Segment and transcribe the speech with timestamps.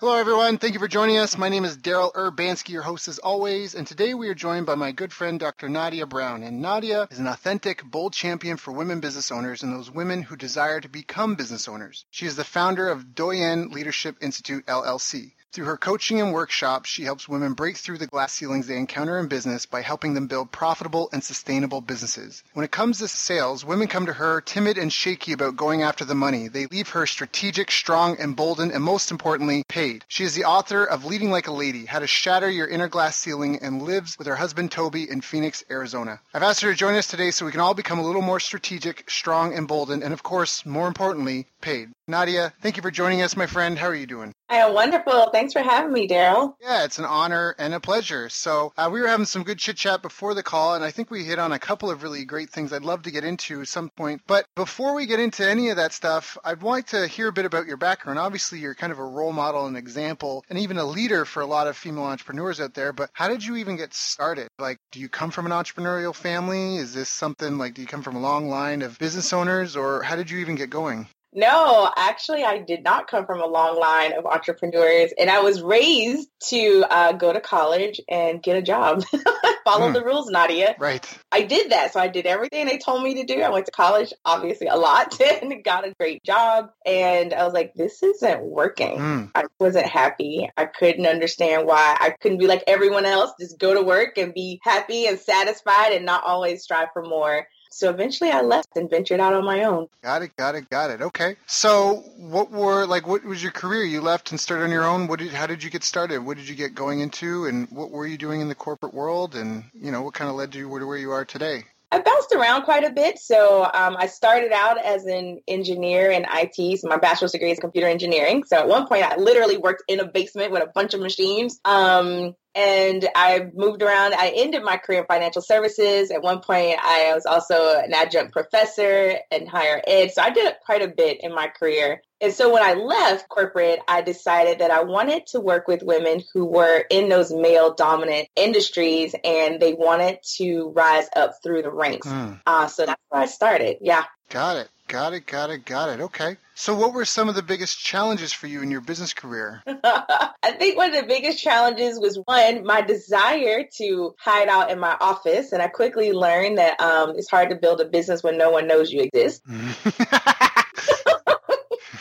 [0.00, 0.58] Hello, everyone.
[0.58, 1.38] Thank you for joining us.
[1.38, 4.74] My name is Daryl Urbanski, your host as always, and today we are joined by
[4.74, 5.68] my good friend Dr.
[5.68, 6.42] Nadia Brown.
[6.42, 10.34] And Nadia is an authentic, bold champion for women business owners and those women who
[10.34, 12.06] desire to become business owners.
[12.10, 15.34] She is the founder of Doyenne Leadership Institute LLC.
[15.54, 19.20] Through her coaching and workshops, she helps women break through the glass ceilings they encounter
[19.20, 22.42] in business by helping them build profitable and sustainable businesses.
[22.54, 26.04] When it comes to sales, women come to her timid and shaky about going after
[26.04, 26.48] the money.
[26.48, 30.04] They leave her strategic, strong, emboldened, and most importantly, paid.
[30.08, 33.14] She is the author of Leading Like a Lady, How to Shatter Your Inner Glass
[33.14, 36.18] Ceiling, and lives with her husband Toby in Phoenix, Arizona.
[36.34, 38.40] I've asked her to join us today so we can all become a little more
[38.40, 41.88] strategic, strong, emboldened, and of course, more importantly, paid.
[42.06, 43.78] Nadia, thank you for joining us, my friend.
[43.78, 44.34] How are you doing?
[44.50, 45.30] I am wonderful.
[45.32, 46.54] Thanks for having me, Daryl.
[46.60, 48.28] Yeah, it's an honor and a pleasure.
[48.28, 51.10] So, uh, we were having some good chit chat before the call, and I think
[51.10, 53.68] we hit on a couple of really great things I'd love to get into at
[53.68, 54.20] some point.
[54.26, 57.46] But before we get into any of that stuff, I'd like to hear a bit
[57.46, 58.18] about your background.
[58.18, 61.46] Obviously, you're kind of a role model and example, and even a leader for a
[61.46, 62.92] lot of female entrepreneurs out there.
[62.92, 64.48] But how did you even get started?
[64.58, 66.76] Like, do you come from an entrepreneurial family?
[66.76, 70.02] Is this something like, do you come from a long line of business owners, or
[70.02, 71.08] how did you even get going?
[71.34, 75.60] No, actually, I did not come from a long line of entrepreneurs, and I was
[75.60, 79.04] raised to uh, go to college and get a job.
[79.64, 79.94] Follow mm.
[79.94, 80.76] the rules, Nadia.
[80.78, 81.06] Right.
[81.32, 81.92] I did that.
[81.92, 83.40] So I did everything they told me to do.
[83.40, 86.70] I went to college, obviously, a lot, and got a great job.
[86.86, 88.98] And I was like, this isn't working.
[88.98, 89.30] Mm.
[89.34, 90.48] I wasn't happy.
[90.56, 94.34] I couldn't understand why I couldn't be like everyone else, just go to work and
[94.34, 97.46] be happy and satisfied and not always strive for more.
[97.74, 99.88] So eventually I left and ventured out on my own.
[100.00, 101.02] Got it, got it, got it.
[101.02, 101.34] Okay.
[101.46, 103.82] So what were like what was your career?
[103.82, 105.08] You left and started on your own.
[105.08, 106.24] What did how did you get started?
[106.24, 109.34] What did you get going into and what were you doing in the corporate world
[109.34, 111.64] and you know what kind of led you to where you are today?
[111.90, 113.18] I bounced around quite a bit.
[113.18, 116.80] So um, I started out as an engineer in IT.
[116.80, 118.44] So my bachelor's degree is computer engineering.
[118.44, 121.60] So at one point, I literally worked in a basement with a bunch of machines.
[121.64, 124.14] Um, and I moved around.
[124.14, 126.10] I ended my career in financial services.
[126.10, 130.12] At one point, I was also an adjunct professor in higher ed.
[130.12, 132.02] So I did quite a bit in my career.
[132.20, 136.22] And so when I left corporate, I decided that I wanted to work with women
[136.32, 141.70] who were in those male dominant industries and they wanted to rise up through the
[141.70, 142.06] ranks.
[142.06, 142.40] Mm.
[142.46, 143.78] Uh, so that's where I started.
[143.80, 144.04] Yeah.
[144.30, 144.68] Got it.
[144.88, 145.26] Got it.
[145.26, 145.64] Got it.
[145.64, 146.00] Got it.
[146.00, 146.36] Okay.
[146.54, 149.62] So, what were some of the biggest challenges for you in your business career?
[149.66, 154.78] I think one of the biggest challenges was one, my desire to hide out in
[154.78, 155.52] my office.
[155.52, 158.68] And I quickly learned that um, it's hard to build a business when no one
[158.68, 159.42] knows you exist.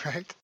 [0.06, 0.36] right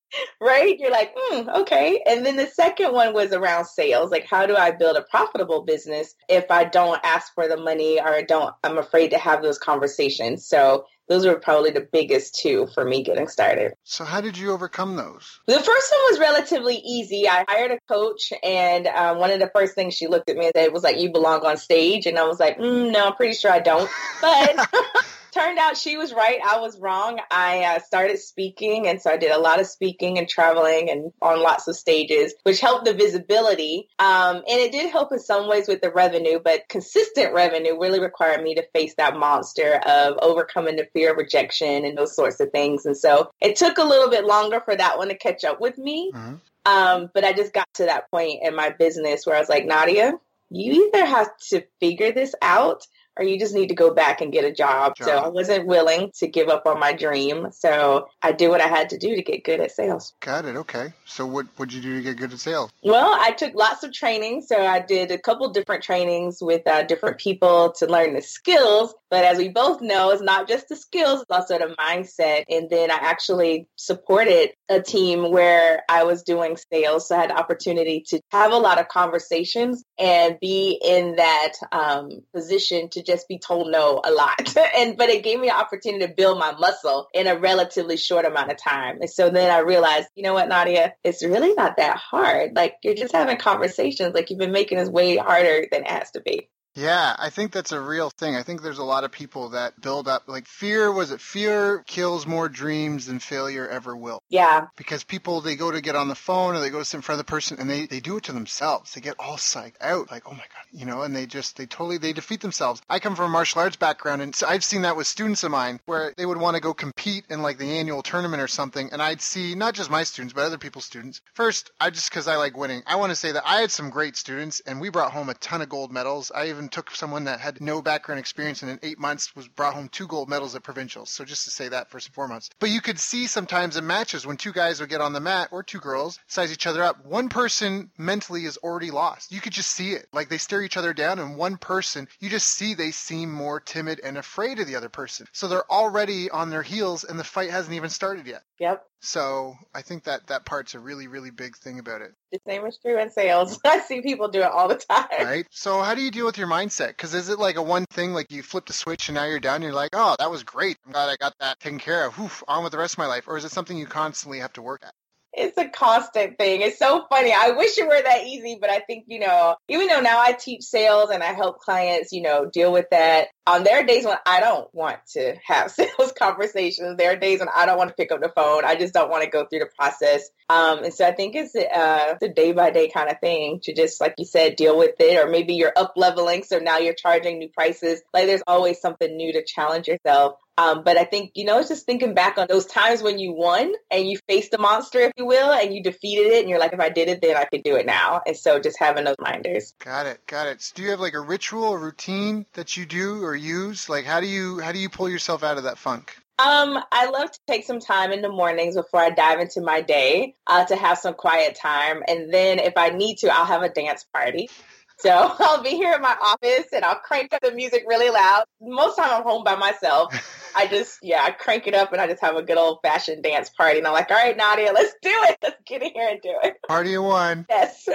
[0.42, 0.80] right?
[0.80, 2.02] You're like, hmm, okay.
[2.06, 4.12] And then the second one was around sales.
[4.12, 8.02] Like, how do I build a profitable business if I don't ask for the money
[8.02, 10.46] or don't, I'm afraid to have those conversations.
[10.46, 13.74] So those were probably the biggest two for me getting started.
[13.84, 15.40] So, how did you overcome those?
[15.48, 17.28] The first one was relatively easy.
[17.28, 20.46] I hired a coach, and um, one of the first things she looked at me
[20.46, 23.16] and said was like, "You belong on stage," and I was like, mm, "No, I'm
[23.16, 23.90] pretty sure I don't."
[24.22, 24.70] But
[25.40, 26.40] turned out she was right.
[26.46, 27.20] I was wrong.
[27.32, 31.12] I uh, started speaking, and so I did a lot of speaking and traveling and
[31.22, 33.88] on lots of stages, which helped the visibility.
[34.00, 38.00] Um, and it did help in some ways with the revenue, but consistent revenue really
[38.00, 42.40] required me to face that monster of overcoming the fear of rejection and those sorts
[42.40, 42.86] of things.
[42.86, 45.78] And so it took a little bit longer for that one to catch up with
[45.78, 46.12] me.
[46.14, 46.36] Mm-hmm.
[46.66, 49.66] Um, but I just got to that point in my business where I was like,
[49.66, 50.14] Nadia,
[50.52, 52.86] you either have to figure this out
[53.20, 54.96] or you just need to go back and get a job.
[54.96, 55.08] job.
[55.08, 57.50] So I wasn't willing to give up on my dream.
[57.52, 60.14] So I did what I had to do to get good at sales.
[60.22, 60.56] Got it.
[60.56, 60.94] Okay.
[61.06, 62.72] So what would you do to get good at sales?
[62.82, 64.44] Well, I took lots of training.
[64.44, 68.94] So I did a couple different trainings with uh, different people to learn the skills.
[69.10, 72.44] But as we both know, it's not just the skills, it's also the mindset.
[72.48, 77.08] And then I actually supported a team where I was doing sales.
[77.08, 81.54] So I had the opportunity to have a lot of conversations and be in that
[81.72, 84.56] um, position to just be told no a lot.
[84.78, 88.26] and but it gave me an opportunity to build my muscle in a relatively short
[88.26, 89.00] amount of time.
[89.02, 92.56] And so then I realized, you know what, Nadia, it's really not that hard.
[92.56, 94.14] Like you're just having conversations.
[94.14, 96.50] Like you've been making this way harder than it has to be.
[96.76, 98.36] Yeah, I think that's a real thing.
[98.36, 101.84] I think there's a lot of people that build up like fear was it fear
[101.88, 104.22] kills more dreams than failure ever will.
[104.30, 104.68] Yeah.
[104.78, 107.02] Because people they go to get on the phone or they go to sit in
[107.02, 108.94] front of the person and they, they do it to themselves.
[108.94, 111.66] They get all psyched out, like, oh my God, you know, and they just they
[111.66, 112.82] totally they defeat themselves.
[112.90, 115.80] I come from a martial arts background and I've seen that with students of mine
[115.86, 119.02] where they would want to go compete in like the annual tournament or something and
[119.02, 121.22] I'd see not just my students but other people's students.
[121.34, 123.90] First, I just because I like winning, I want to say that I had some
[123.90, 126.32] great students and we brought home a ton of gold medals.
[126.34, 129.74] I even took someone that had no background experience and in eight months was brought
[129.74, 131.10] home two gold medals at provincials.
[131.10, 132.56] So just to say that first and foremost.
[132.60, 135.50] But you could see sometimes in matches when two guys would get on the mat
[135.52, 139.32] or two girls size each other up, one person mentally is already lost.
[139.32, 140.08] You could just see it.
[140.12, 143.60] Like they stare each other down and one person, you just see they seem more
[143.60, 145.28] timid and afraid of the other person.
[145.32, 148.44] So they're already on their heels and the fight hasn't even started yet.
[148.60, 148.84] Yep.
[149.02, 152.12] So I think that that part's a really, really big thing about it.
[152.32, 153.60] The same is true in sales.
[153.66, 155.08] I see people do it all the time.
[155.26, 155.46] Right.
[155.52, 156.90] So how do you deal with your mindset?
[156.90, 159.40] Because is it like a one thing, like you flip the switch and now you're
[159.40, 159.62] done?
[159.62, 160.78] You're like, oh, that was great.
[160.86, 162.18] I'm glad I got that taken care of.
[162.20, 163.28] Oof, on with the rest of my life.
[163.28, 164.94] Or is it something you constantly have to work at?
[165.40, 166.62] It's a constant thing.
[166.62, 167.34] It's so funny.
[167.34, 170.34] I wish it were that easy, but I think, you know, even though now I
[170.34, 174.06] teach sales and I help clients, you know, deal with that, um, there are days
[174.06, 176.98] when I don't want to have sales conversations.
[176.98, 178.66] There are days when I don't want to pick up the phone.
[178.66, 180.30] I just don't want to go through the process.
[180.50, 183.62] Um, and so I think it's, uh, it's a day by day kind of thing
[183.64, 185.24] to just, like you said, deal with it.
[185.24, 186.44] Or maybe you're up leveling.
[186.44, 188.02] So now you're charging new prices.
[188.14, 190.34] Like there's always something new to challenge yourself.
[190.60, 193.32] Um, but I think, you know, it's just thinking back on those times when you
[193.32, 196.42] won and you faced the monster, if you will, and you defeated it.
[196.42, 198.22] And you're like, if I did it, then I could do it now.
[198.28, 199.74] And so just having those reminders.
[199.80, 200.26] Got it.
[200.28, 200.62] Got it.
[200.62, 203.88] So do you have like a ritual or routine that you do or use?
[203.88, 206.18] Like, how do you, how do you pull yourself out of that funk?
[206.40, 209.80] Um, I love to take some time in the mornings before I dive into my
[209.80, 212.04] day uh, to have some quiet time.
[212.06, 214.50] And then if I need to, I'll have a dance party.
[215.00, 215.10] So
[215.40, 218.44] I'll be here in my office and I'll crank up the music really loud.
[218.62, 220.14] Most time I'm home by myself.
[220.56, 223.24] I just, yeah, I crank it up and I just have a good old fashioned
[223.24, 223.80] dance party.
[223.80, 225.38] And I'm like, all right, Nadia, let's do it.
[225.44, 226.58] Let's get in here and do it.
[226.68, 227.46] Party of one.
[227.50, 227.88] Yes.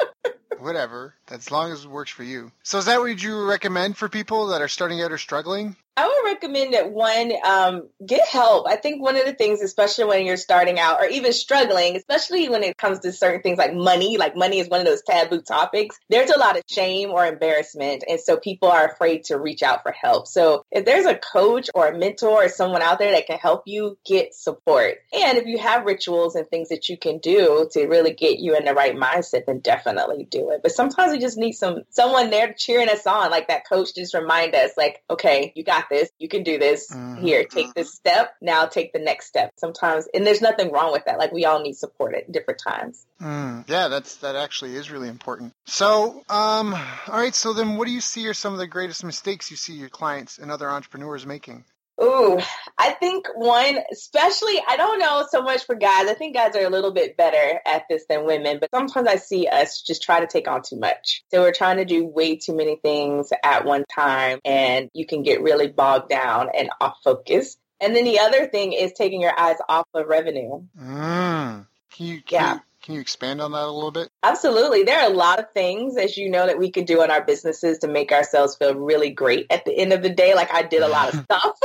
[0.58, 2.50] Whatever, as long as it works for you.
[2.62, 5.76] So, is that what you recommend for people that are starting out or struggling?
[5.98, 8.68] I would recommend that one, um, get help.
[8.68, 12.50] I think one of the things, especially when you're starting out or even struggling, especially
[12.50, 15.40] when it comes to certain things like money, like money is one of those taboo
[15.40, 18.04] topics, there's a lot of shame or embarrassment.
[18.06, 20.26] And so people are afraid to reach out for help.
[20.26, 23.62] So if there's a coach or a mentor or someone out there that can help
[23.64, 27.86] you get support, and if you have rituals and things that you can do to
[27.86, 30.60] really get you in the right mindset, then definitely do it.
[30.62, 34.12] But sometimes we just need some, someone there cheering us on, like that coach just
[34.12, 36.10] remind us like, okay, you got this.
[36.18, 36.90] You can do this.
[36.90, 37.24] Mm-hmm.
[37.24, 38.34] Here, take this step.
[38.40, 39.52] Now take the next step.
[39.58, 41.18] Sometimes, and there's nothing wrong with that.
[41.18, 43.06] Like we all need support at different times.
[43.20, 45.52] Mm, yeah, that's that actually is really important.
[45.64, 47.34] So, um, all right.
[47.34, 49.88] So then, what do you see are some of the greatest mistakes you see your
[49.88, 51.64] clients and other entrepreneurs making?
[52.02, 52.38] Ooh,
[52.76, 56.08] I think one, especially, I don't know so much for guys.
[56.08, 59.16] I think guys are a little bit better at this than women, but sometimes I
[59.16, 61.24] see us just try to take on too much.
[61.30, 65.22] So we're trying to do way too many things at one time, and you can
[65.22, 67.56] get really bogged down and off focus.
[67.80, 70.62] And then the other thing is taking your eyes off of revenue.
[70.78, 71.66] Mm.
[71.96, 72.54] You, yeah.
[72.54, 74.10] You, can you expand on that a little bit?
[74.22, 74.84] Absolutely.
[74.84, 77.20] There are a lot of things, as you know, that we could do in our
[77.20, 80.36] businesses to make ourselves feel really great at the end of the day.
[80.36, 81.58] Like I did a lot of stuff.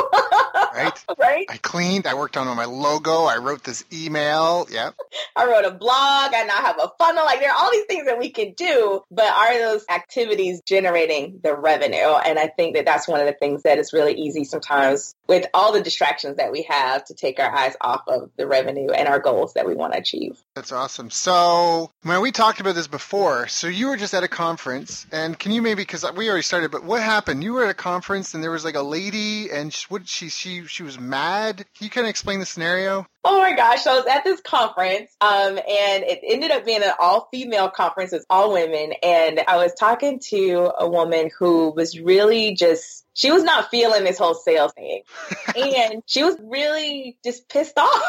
[0.74, 1.06] right?
[1.20, 1.46] Right?
[1.50, 2.08] I cleaned.
[2.08, 3.26] I worked on my logo.
[3.26, 4.68] I wrote this email.
[4.72, 4.92] Yeah.
[5.36, 6.34] I wrote a blog.
[6.34, 7.24] I now have a funnel.
[7.26, 11.40] Like there are all these things that we can do, but are those activities generating
[11.44, 11.98] the revenue?
[11.98, 15.46] And I think that that's one of the things that is really easy sometimes with
[15.54, 19.08] all the distractions that we have to take our eyes off of the revenue and
[19.08, 20.42] our goals that we want to achieve.
[20.56, 21.11] That's awesome.
[21.12, 23.50] So, man, we talked about this before.
[23.50, 26.72] So you were just at a conference, and can you maybe because we already started,
[26.72, 27.44] but what happened?
[27.44, 30.30] You were at a conference, and there was like a lady, and she, what she
[30.30, 31.58] she she was mad.
[31.58, 33.06] Can you kind of explain the scenario?
[33.26, 33.84] Oh my gosh!
[33.84, 38.14] So I was at this conference, um, and it ended up being an all-female conference.
[38.14, 43.32] It's all women, and I was talking to a woman who was really just she
[43.32, 45.02] was not feeling this whole sales thing.
[45.58, 48.02] and she was really just pissed off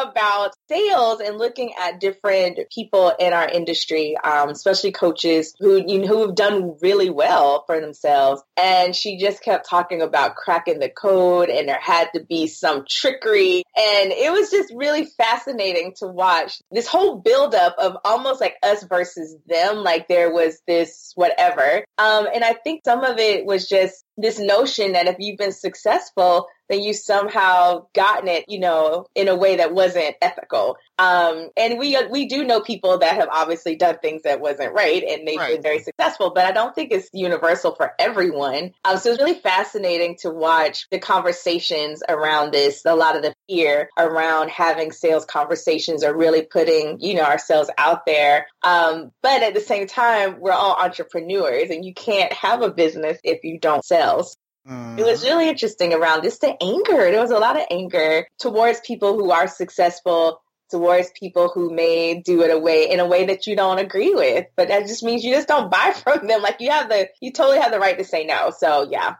[0.00, 6.00] about sales and looking at different people in our industry, um, especially coaches who, you
[6.00, 8.42] know, who have done really well for themselves.
[8.56, 12.84] And she just kept talking about cracking the code and there had to be some
[12.88, 13.64] trickery.
[13.76, 18.84] And it was just really fascinating to watch this whole buildup of almost like us
[18.84, 19.78] versus them.
[19.78, 21.84] Like there was this whatever.
[21.98, 25.52] Um, and I think some of it was just this notion that if you've been
[25.52, 30.76] successful, then you somehow gotten it, you know, in a way that wasn't ethical.
[30.98, 35.02] Um, and we we do know people that have obviously done things that wasn't right,
[35.02, 35.54] and they've right.
[35.54, 36.32] been very successful.
[36.34, 38.72] But I don't think it's universal for everyone.
[38.84, 42.82] Um, so it's really fascinating to watch the conversations around this.
[42.84, 47.70] A lot of the fear around having sales conversations or really putting, you know, ourselves
[47.76, 48.46] out there.
[48.62, 53.18] Um, but at the same time, we're all entrepreneurs, and you can't have a business
[53.24, 54.28] if you don't sell.
[54.68, 54.98] Mm.
[54.98, 57.10] It was really interesting around just the anger.
[57.10, 60.40] There was a lot of anger towards people who are successful,
[60.74, 64.12] towards people who may do it a way in a way that you don't agree
[64.12, 64.46] with.
[64.56, 66.42] But that just means you just don't buy from them.
[66.42, 68.50] Like you have the you totally have the right to say no.
[68.58, 69.14] So yeah.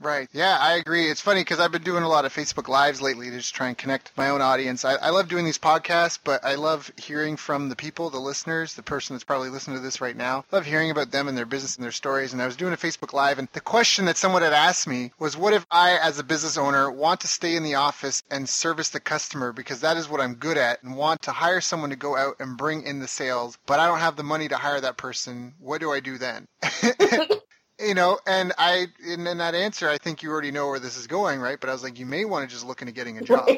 [0.00, 0.28] Right.
[0.32, 1.08] Yeah, I agree.
[1.08, 3.68] It's funny because I've been doing a lot of Facebook Lives lately to just try
[3.68, 4.84] and connect my own audience.
[4.84, 8.74] I, I, love doing these podcasts, but I love hearing from the people, the listeners,
[8.74, 10.44] the person that's probably listening to this right now.
[10.52, 12.32] I love hearing about them and their business and their stories.
[12.32, 15.12] And I was doing a Facebook Live, and the question that someone had asked me
[15.18, 18.48] was, What if I, as a business owner, want to stay in the office and
[18.48, 21.90] service the customer because that is what I'm good at and want to hire someone
[21.90, 24.56] to go out and bring in the sales, but I don't have the money to
[24.56, 25.54] hire that person?
[25.60, 26.48] What do I do then?
[27.80, 30.96] you know, and I in, in, that answer, I think you already know where this
[30.96, 31.58] is going, right?
[31.60, 33.48] But I was like, you may want to just look into getting a job.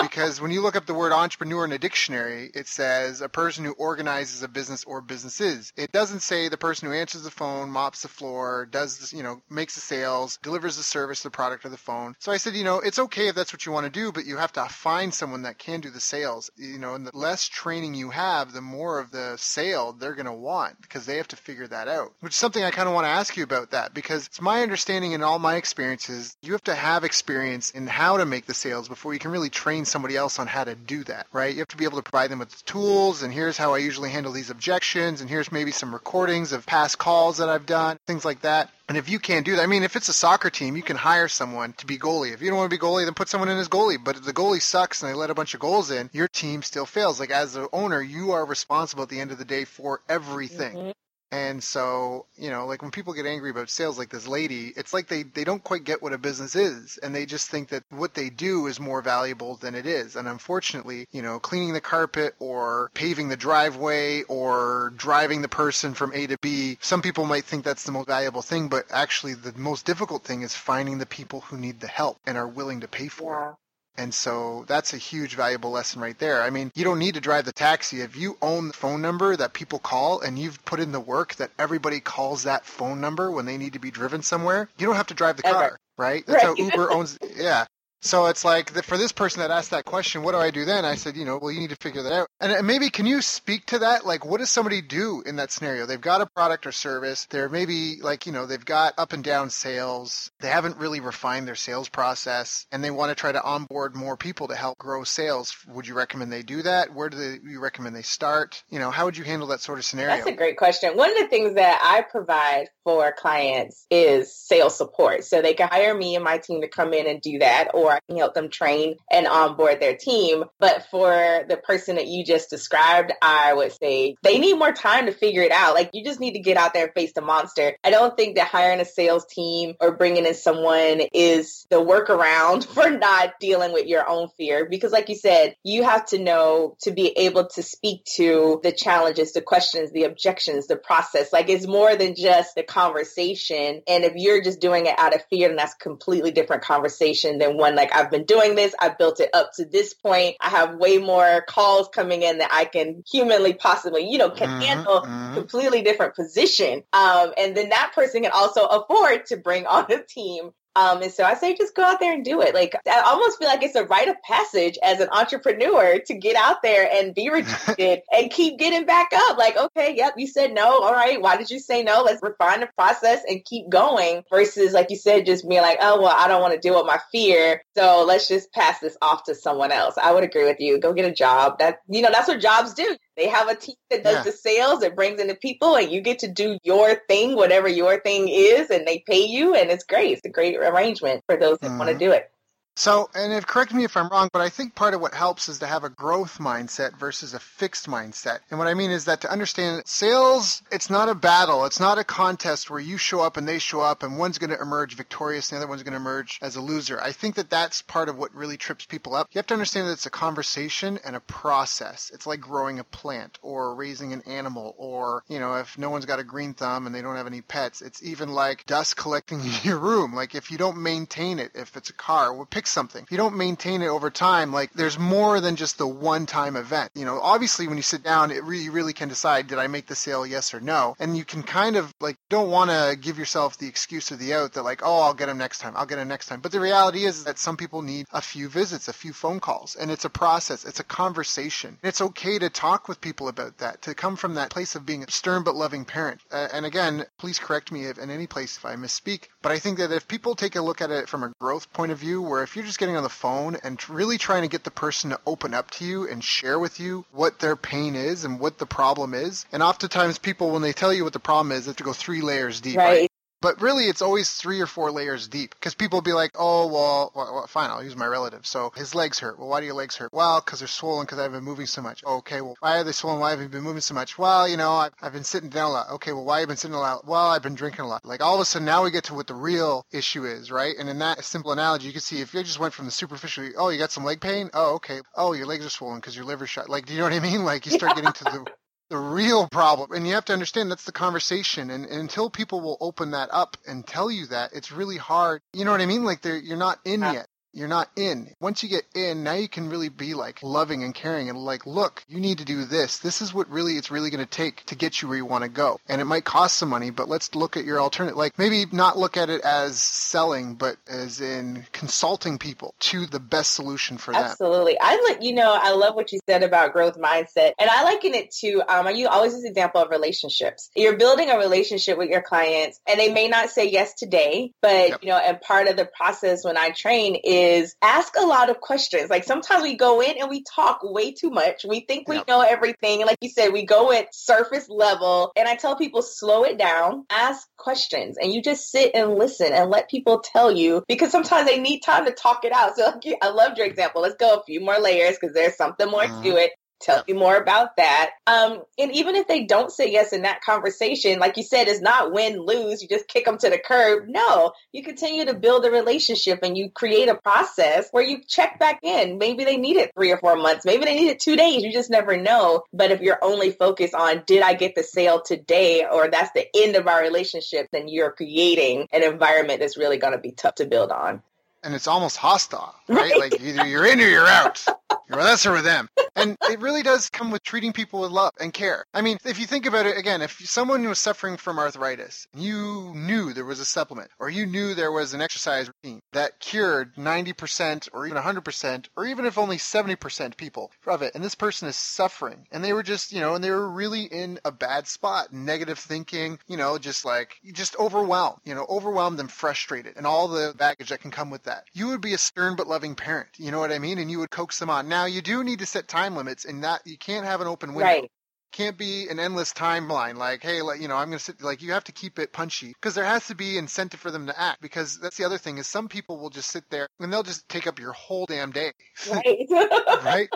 [0.00, 3.64] Because when you look up the word entrepreneur in a dictionary, it says a person
[3.64, 5.72] who organizes a business or businesses.
[5.76, 9.22] It doesn't say the person who answers the phone, mops the floor, does this, you
[9.22, 12.16] know, makes the sales, delivers the service, the product, or the phone.
[12.18, 14.26] So I said, you know, it's okay if that's what you want to do, but
[14.26, 16.50] you have to find someone that can do the sales.
[16.56, 20.26] You know, and the less training you have, the more of the sale they're going
[20.26, 22.12] to want because they have to figure that out.
[22.20, 24.62] Which is something I kind of want to ask you about that because it's my
[24.62, 28.54] understanding in all my experiences, you have to have experience in how to make the
[28.54, 31.52] sales before you can really train somebody else on how to do that, right?
[31.52, 34.10] You have to be able to provide them with tools and here's how I usually
[34.10, 38.24] handle these objections and here's maybe some recordings of past calls that I've done, things
[38.24, 38.70] like that.
[38.88, 40.96] And if you can't do that, I mean, if it's a soccer team, you can
[40.96, 42.34] hire someone to be goalie.
[42.34, 44.02] If you don't want to be goalie, then put someone in as goalie.
[44.02, 46.62] But if the goalie sucks and they let a bunch of goals in, your team
[46.62, 47.18] still fails.
[47.18, 50.76] Like as the owner, you are responsible at the end of the day for everything.
[50.76, 50.90] Mm-hmm.
[51.30, 54.92] And so, you know, like when people get angry about sales like this lady, it's
[54.92, 56.98] like they, they don't quite get what a business is.
[57.02, 60.16] And they just think that what they do is more valuable than it is.
[60.16, 65.94] And unfortunately, you know, cleaning the carpet or paving the driveway or driving the person
[65.94, 69.34] from A to B, some people might think that's the most valuable thing, but actually
[69.34, 72.80] the most difficult thing is finding the people who need the help and are willing
[72.80, 73.63] to pay for it.
[73.96, 76.42] And so that's a huge valuable lesson right there.
[76.42, 78.00] I mean, you don't need to drive the taxi.
[78.00, 81.36] If you own the phone number that people call and you've put in the work
[81.36, 84.96] that everybody calls that phone number when they need to be driven somewhere, you don't
[84.96, 86.26] have to drive the car, right?
[86.26, 86.58] That's right.
[86.58, 87.18] how Uber owns.
[87.36, 87.66] Yeah.
[88.04, 90.84] So it's like for this person that asked that question, what do I do then?
[90.84, 92.28] I said, you know, well, you need to figure that out.
[92.38, 94.04] And maybe can you speak to that?
[94.04, 95.86] Like, what does somebody do in that scenario?
[95.86, 97.26] They've got a product or service.
[97.30, 100.30] They're maybe like, you know, they've got up and down sales.
[100.40, 104.18] They haven't really refined their sales process and they want to try to onboard more
[104.18, 105.56] people to help grow sales.
[105.68, 106.94] Would you recommend they do that?
[106.94, 108.62] Where do they, you recommend they start?
[108.68, 110.16] You know, how would you handle that sort of scenario?
[110.16, 110.94] That's a great question.
[110.94, 115.24] One of the things that I provide for clients is sales support.
[115.24, 117.93] So they can hire me and my team to come in and do that, or
[117.94, 120.44] I can help them train and onboard their team.
[120.58, 125.06] But for the person that you just described, I would say they need more time
[125.06, 125.74] to figure it out.
[125.74, 127.76] Like you just need to get out there and face the monster.
[127.82, 132.64] I don't think that hiring a sales team or bringing in someone is the workaround
[132.74, 134.66] for not dealing with your own fear.
[134.66, 138.72] Because like you said, you have to know to be able to speak to the
[138.72, 141.32] challenges, the questions, the objections, the process.
[141.32, 143.82] Like it's more than just the conversation.
[143.86, 147.56] And if you're just doing it out of fear, then that's completely different conversation than
[147.56, 148.74] one like I've been doing this.
[148.80, 150.36] I've built it up to this point.
[150.40, 154.48] I have way more calls coming in that I can humanly possibly, you know, can
[154.48, 155.34] mm-hmm, handle mm-hmm.
[155.34, 156.82] completely different position.
[156.92, 161.12] Um, and then that person can also afford to bring on a team um, and
[161.12, 162.54] so I say just go out there and do it.
[162.54, 166.36] Like I almost feel like it's a rite of passage as an entrepreneur to get
[166.36, 169.38] out there and be rejected and keep getting back up.
[169.38, 170.82] Like, okay, yep, you said no.
[170.82, 171.20] All right.
[171.20, 172.02] Why did you say no?
[172.02, 176.00] Let's refine the process and keep going versus like you said, just being like, oh,
[176.00, 177.62] well, I don't want to deal with my fear.
[177.76, 179.96] So let's just pass this off to someone else.
[179.96, 180.80] I would agree with you.
[180.80, 181.58] Go get a job.
[181.60, 182.96] That, you know, that's what jobs do.
[183.16, 184.22] They have a team that does yeah.
[184.24, 187.68] the sales, that brings in the people, and you get to do your thing, whatever
[187.68, 190.12] your thing is, and they pay you, and it's great.
[190.12, 191.78] It's a great arrangement for those that mm-hmm.
[191.78, 192.30] want to do it.
[192.76, 195.60] So, and correct me if I'm wrong, but I think part of what helps is
[195.60, 198.40] to have a growth mindset versus a fixed mindset.
[198.50, 201.64] And what I mean is that to understand sales, it's not a battle.
[201.66, 204.50] It's not a contest where you show up and they show up and one's going
[204.50, 207.00] to emerge victorious and the other one's going to emerge as a loser.
[207.00, 209.28] I think that that's part of what really trips people up.
[209.30, 212.10] You have to understand that it's a conversation and a process.
[212.12, 216.06] It's like growing a plant or raising an animal or, you know, if no one's
[216.06, 219.40] got a green thumb and they don't have any pets, it's even like dust collecting
[219.44, 220.12] in your room.
[220.12, 223.02] Like if you don't maintain it, if it's a car, we'll pick pick something.
[223.02, 226.56] If you don't maintain it over time, like there's more than just the one time
[226.56, 226.90] event.
[226.94, 229.86] You know, obviously when you sit down, it really, really can decide, did I make
[229.86, 230.26] the sale?
[230.26, 230.96] Yes or no.
[230.98, 234.34] And you can kind of like, don't want to give yourself the excuse or the
[234.34, 235.74] out that like, oh, I'll get them next time.
[235.76, 236.40] I'll get them next time.
[236.40, 239.76] But the reality is that some people need a few visits, a few phone calls,
[239.76, 240.64] and it's a process.
[240.64, 241.78] It's a conversation.
[241.82, 245.02] It's okay to talk with people about that, to come from that place of being
[245.02, 246.20] a stern but loving parent.
[246.32, 249.28] Uh, and again, please correct me if in any place if I misspeak.
[249.44, 251.92] But I think that if people take a look at it from a growth point
[251.92, 254.64] of view, where if you're just getting on the phone and really trying to get
[254.64, 258.24] the person to open up to you and share with you what their pain is
[258.24, 259.44] and what the problem is.
[259.52, 261.92] And oftentimes people, when they tell you what the problem is, they have to go
[261.92, 262.78] three layers deep.
[262.78, 263.00] Right.
[263.00, 263.10] right?
[263.44, 267.12] But really, it's always three or four layers deep because people be like, oh, well,
[267.14, 268.46] well, fine, I'll use my relative.
[268.46, 269.38] So his legs hurt.
[269.38, 270.14] Well, why do your legs hurt?
[270.14, 272.02] Well, because they're swollen because I've been moving so much.
[272.04, 273.20] Okay, well, why are they swollen?
[273.20, 274.16] Why have you been moving so much?
[274.16, 275.90] Well, you know, I've, I've been sitting down a lot.
[275.90, 277.06] Okay, well, why have you been sitting a lot?
[277.06, 278.02] Well, I've been drinking a lot.
[278.06, 280.74] Like all of a sudden now we get to what the real issue is, right?
[280.78, 283.50] And in that simple analogy, you can see if you just went from the superficial,
[283.58, 284.48] oh, you got some leg pain?
[284.54, 285.02] Oh, okay.
[285.14, 286.70] Oh, your legs are swollen because your liver shot.
[286.70, 287.44] Like, do you know what I mean?
[287.44, 288.46] Like you start getting to the
[288.90, 289.92] the real problem.
[289.92, 291.70] And you have to understand that's the conversation.
[291.70, 295.40] And, and, until people will open that up and tell you that, it's really hard.
[295.52, 296.04] You know what I mean?
[296.04, 298.34] Like you're not in yet you're not in.
[298.40, 301.66] Once you get in, now you can really be like loving and caring and like,
[301.66, 302.98] look, you need to do this.
[302.98, 305.44] This is what really it's really going to take to get you where you want
[305.44, 305.78] to go.
[305.88, 308.16] And it might cost some money, but let's look at your alternative.
[308.16, 313.20] Like maybe not look at it as selling, but as in consulting people to the
[313.20, 314.24] best solution for them.
[314.24, 314.76] Absolutely.
[314.80, 317.52] I like, you know, I love what you said about growth mindset.
[317.58, 320.70] And I liken it to, um, you always use example of relationships.
[320.74, 324.88] You're building a relationship with your clients and they may not say yes today, but
[324.88, 325.02] yep.
[325.02, 328.50] you know, and part of the process when I train is is ask a lot
[328.50, 329.10] of questions.
[329.10, 331.64] Like sometimes we go in and we talk way too much.
[331.64, 332.28] We think we yep.
[332.28, 333.00] know everything.
[333.00, 335.32] And like you said, we go at surface level.
[335.36, 339.52] And I tell people, slow it down, ask questions, and you just sit and listen
[339.52, 342.76] and let people tell you because sometimes they need time to talk it out.
[342.76, 344.02] So I loved your example.
[344.02, 346.22] Let's go a few more layers because there's something more mm-hmm.
[346.22, 346.52] to it
[346.84, 348.10] tell you more about that.
[348.26, 351.80] Um, and even if they don't say yes in that conversation, like you said, it's
[351.80, 352.82] not win lose.
[352.82, 354.08] You just kick them to the curb.
[354.08, 358.58] No, you continue to build a relationship and you create a process where you check
[358.58, 359.18] back in.
[359.18, 360.64] Maybe they need it three or four months.
[360.64, 361.62] Maybe they need it two days.
[361.62, 362.64] You just never know.
[362.72, 366.46] But if you're only focused on did I get the sale today or that's the
[366.54, 370.56] end of our relationship, then you're creating an environment that's really going to be tough
[370.56, 371.22] to build on
[371.64, 373.12] and it's almost hostile, right?
[373.12, 373.18] right?
[373.18, 374.64] Like either you're in or you're out.
[375.08, 375.88] You're with us or with them.
[376.16, 378.86] And it really does come with treating people with love and care.
[378.94, 382.42] I mean, if you think about it again, if someone was suffering from arthritis, and
[382.42, 386.40] you knew there was a supplement or you knew there was an exercise routine that
[386.40, 391.34] cured 90% or even 100% or even if only 70% people of it, and this
[391.34, 394.52] person is suffering and they were just, you know, and they were really in a
[394.52, 399.94] bad spot, negative thinking, you know, just like, just overwhelmed, you know, overwhelmed and frustrated
[399.96, 401.64] and all the baggage that can come with that that.
[401.72, 403.28] You would be a stern but loving parent.
[403.38, 403.98] You know what I mean?
[403.98, 404.88] And you would coax them on.
[404.88, 407.74] Now you do need to set time limits, and that you can't have an open
[407.74, 407.86] window.
[407.86, 408.10] Right
[408.52, 411.60] can't be an endless timeline like hey like, you know i'm going to sit like
[411.60, 414.40] you have to keep it punchy because there has to be incentive for them to
[414.40, 417.24] act because that's the other thing is some people will just sit there and they'll
[417.24, 418.70] just take up your whole damn day
[419.10, 419.46] right
[420.04, 420.28] right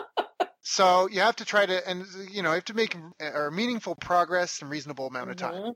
[0.62, 3.94] so you have to try to and you know you have to make a meaningful
[3.94, 5.70] progress in reasonable amount of time mm-hmm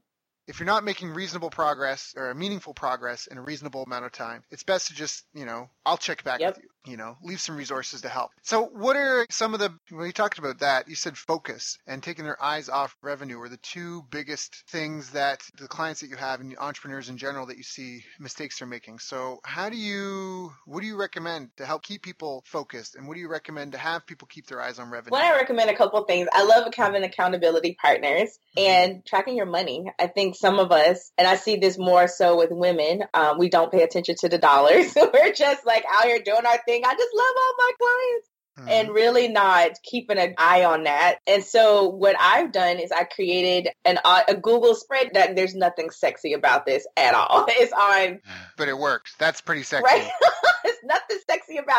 [0.47, 4.43] if you're not making reasonable progress or meaningful progress in a reasonable amount of time,
[4.51, 6.57] it's best to just, you know, I'll check back yep.
[6.57, 8.33] with you you know, leave some resources to help.
[8.43, 12.03] So, what are some of the, when you talked about that, you said focus and
[12.03, 16.17] taking their eyes off revenue are the two biggest things that the clients that you
[16.17, 18.99] have and entrepreneurs in general that you see mistakes they're making.
[18.99, 22.97] So, how do you, what do you recommend to help keep people focused?
[22.97, 25.13] And what do you recommend to have people keep their eyes on revenue?
[25.13, 26.29] Well, I recommend a couple things.
[26.33, 28.69] I love having accountability partners mm-hmm.
[28.69, 29.93] and tracking your money.
[29.99, 33.49] I think some of us, and I see this more so with women, um, we
[33.49, 34.95] don't pay attention to the dollars.
[35.15, 36.85] We're just like out here doing our thing thing.
[36.85, 38.29] I just love all my clients.
[38.59, 38.69] Mm-hmm.
[38.69, 41.21] And really not keeping an eye on that.
[41.27, 45.55] And so what I've done is I created an uh, a Google spread that there's
[45.55, 47.47] nothing sexy about this at all.
[47.49, 48.21] It's on,
[48.59, 49.15] but it works.
[49.19, 49.85] That's pretty sexy.
[49.85, 50.07] Right?
[50.85, 51.22] nothing sexy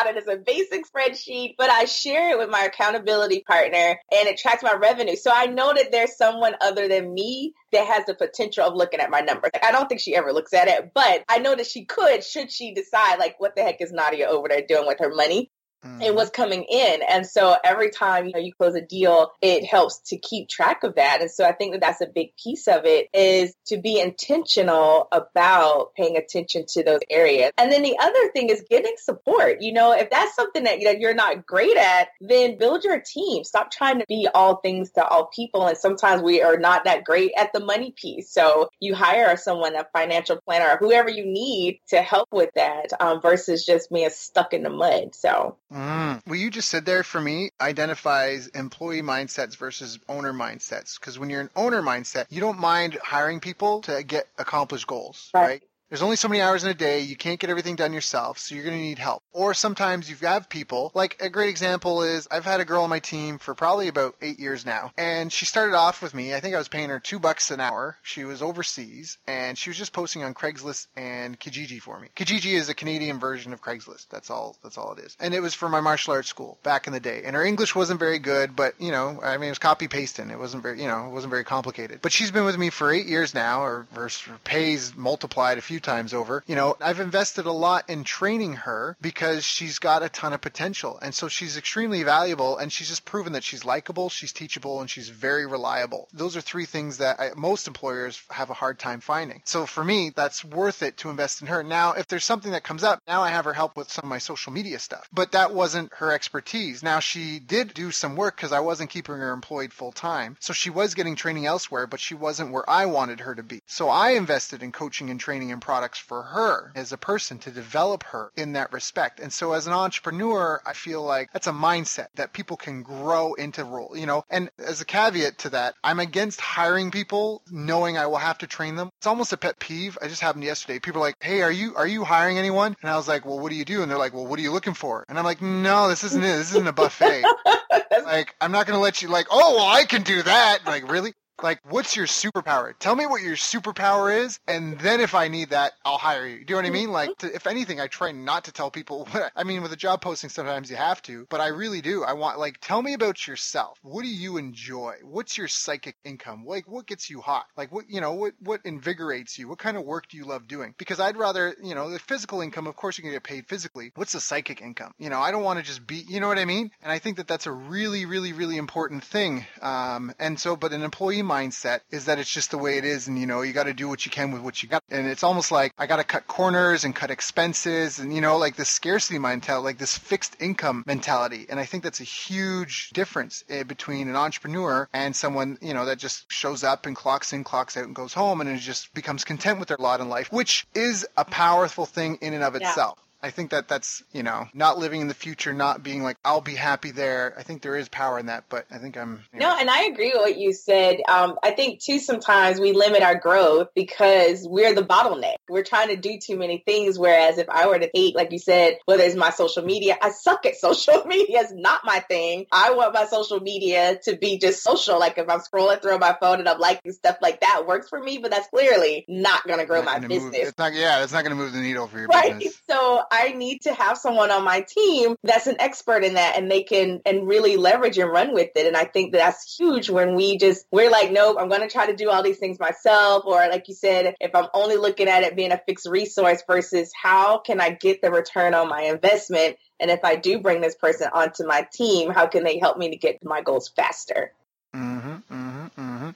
[0.03, 0.17] about it.
[0.17, 4.63] It's a basic spreadsheet, but I share it with my accountability partner and it tracks
[4.63, 5.15] my revenue.
[5.15, 8.99] So I know that there's someone other than me that has the potential of looking
[8.99, 9.51] at my numbers.
[9.53, 12.23] Like, I don't think she ever looks at it, but I know that she could
[12.23, 15.49] should she decide like what the heck is Nadia over there doing with her money
[15.85, 16.01] mm-hmm.
[16.01, 17.01] and coming in.
[17.09, 20.83] And so every time, you know, you close a deal, it helps to keep track
[20.83, 21.21] of that.
[21.21, 25.07] And so I think that that's a big piece of it is to be intentional
[25.11, 27.51] about paying attention to those areas.
[27.57, 29.61] And then the other thing is getting support.
[29.61, 33.43] You know, if that's something that, that you're not great at, then build your team.
[33.43, 35.67] Stop trying to be all things to all people.
[35.67, 38.31] And sometimes we are not that great at the money piece.
[38.31, 42.87] So you hire someone, a financial planner, or whoever you need to help with that
[42.99, 45.15] um, versus just being stuck in the mud.
[45.15, 46.21] So Mm.
[46.25, 50.99] What you just said there for me identifies employee mindsets versus owner mindsets.
[50.99, 55.29] Because when you're an owner mindset, you don't mind hiring people to get accomplished goals,
[55.33, 55.41] right?
[55.41, 55.63] right?
[55.93, 57.01] There's only so many hours in a day.
[57.01, 59.21] You can't get everything done yourself, so you're going to need help.
[59.31, 62.89] Or sometimes you have people, like a great example is I've had a girl on
[62.89, 66.33] my team for probably about eight years now, and she started off with me.
[66.33, 67.95] I think I was paying her two bucks an hour.
[68.01, 72.07] She was overseas, and she was just posting on Craigslist and Kijiji for me.
[72.15, 74.07] Kijiji is a Canadian version of Craigslist.
[74.09, 74.57] That's all.
[74.63, 75.15] That's all it is.
[75.19, 77.21] And it was for my martial arts school back in the day.
[77.23, 80.31] And her English wasn't very good, but you know, I mean, it was copy pasting.
[80.31, 81.99] It wasn't very, you know, it wasn't very complicated.
[82.01, 84.09] But she's been with me for eight years now, or her
[84.43, 86.43] pays multiplied a few times over.
[86.47, 90.41] You know, I've invested a lot in training her because she's got a ton of
[90.41, 90.97] potential.
[91.01, 94.89] And so she's extremely valuable and she's just proven that she's likable, she's teachable, and
[94.89, 96.07] she's very reliable.
[96.13, 99.41] Those are three things that I, most employers have a hard time finding.
[99.45, 101.63] So for me, that's worth it to invest in her.
[101.63, 104.09] Now, if there's something that comes up, now I have her help with some of
[104.09, 105.07] my social media stuff.
[105.13, 106.81] But that wasn't her expertise.
[106.83, 110.37] Now she did do some work because I wasn't keeping her employed full time.
[110.39, 113.61] So she was getting training elsewhere, but she wasn't where I wanted her to be.
[113.67, 117.49] So I invested in coaching and training and products for her as a person to
[117.49, 119.19] develop her in that respect.
[119.19, 123.33] And so as an entrepreneur, I feel like that's a mindset that people can grow
[123.33, 127.97] into role, you know, and as a caveat to that, I'm against hiring people knowing
[127.97, 128.91] I will have to train them.
[128.99, 129.97] It's almost a pet peeve.
[129.99, 130.77] I just happened yesterday.
[130.77, 132.75] People are like, Hey, are you, are you hiring anyone?
[132.83, 133.81] And I was like, well, what do you do?
[133.81, 135.05] And they're like, well, what are you looking for?
[135.09, 136.37] And I'm like, no, this isn't it.
[136.37, 137.23] This isn't a buffet.
[138.05, 140.59] like, I'm not going to let you like, oh, well, I can do that.
[140.67, 141.13] Like, really?
[141.41, 142.73] Like, what's your superpower?
[142.77, 146.45] Tell me what your superpower is, and then if I need that, I'll hire you.
[146.45, 146.91] Do you know what I mean?
[146.91, 149.07] Like, to, if anything, I try not to tell people.
[149.13, 152.03] What, I mean, with a job posting, sometimes you have to, but I really do.
[152.03, 153.77] I want like, tell me about yourself.
[153.83, 154.95] What do you enjoy?
[155.03, 156.45] What's your psychic income?
[156.45, 157.45] Like, what gets you hot?
[157.55, 159.47] Like, what you know, what what invigorates you?
[159.47, 160.73] What kind of work do you love doing?
[160.77, 162.65] Because I'd rather, you know, the physical income.
[162.65, 163.91] Of course, you can get paid physically.
[163.95, 164.93] What's the psychic income?
[164.97, 166.03] You know, I don't want to just be.
[166.07, 166.71] You know what I mean?
[166.81, 169.45] And I think that that's a really, really, really important thing.
[169.61, 173.07] Um, and so, but an employee mindset is that it's just the way it is
[173.07, 174.83] and you know you got to do what you can with what you got.
[174.89, 178.37] And it's almost like i got to cut corners and cut expenses and you know
[178.37, 181.45] like this scarcity mentality like this fixed income mentality.
[181.49, 185.85] And i think that's a huge difference eh, between an entrepreneur and someone you know
[185.85, 188.93] that just shows up and clocks in clocks out and goes home and it just
[188.93, 192.59] becomes content with their lot in life which is a powerful thing in and of
[192.59, 192.67] yeah.
[192.67, 196.17] itself I think that that's, you know, not living in the future, not being like,
[196.25, 197.33] I'll be happy there.
[197.37, 199.23] I think there is power in that, but I think I'm.
[199.33, 200.97] No, and I agree with what you said.
[201.07, 205.35] Um, I think too, sometimes we limit our growth because we're the bottleneck.
[205.47, 206.99] We're trying to do too many things.
[206.99, 210.11] Whereas if I were to hate, like you said, whether it's my social media, I
[210.11, 211.39] suck at social media.
[211.43, 212.47] It's not my thing.
[212.51, 214.99] I want my social media to be just social.
[214.99, 218.03] Like if I'm scrolling through my phone and I'm liking stuff like that works for
[218.03, 220.23] me, but that's clearly not going to grow my business.
[220.23, 222.33] Move, it's not, yeah, it's not going to move the needle for your right?
[222.33, 222.61] business.
[222.69, 226.49] So I need to have someone on my team that's an expert in that and
[226.49, 228.65] they can and really leverage and run with it.
[228.65, 231.67] And I think that that's huge when we just we're like, nope, I'm going to
[231.67, 233.25] try to do all these things myself.
[233.25, 236.91] Or like you said, if I'm only looking at it being a fixed resource versus
[236.99, 239.57] how can I get the return on my investment?
[239.79, 242.89] And if I do bring this person onto my team, how can they help me
[242.89, 244.31] to get my goals faster?
[244.75, 245.15] Mm-hmm.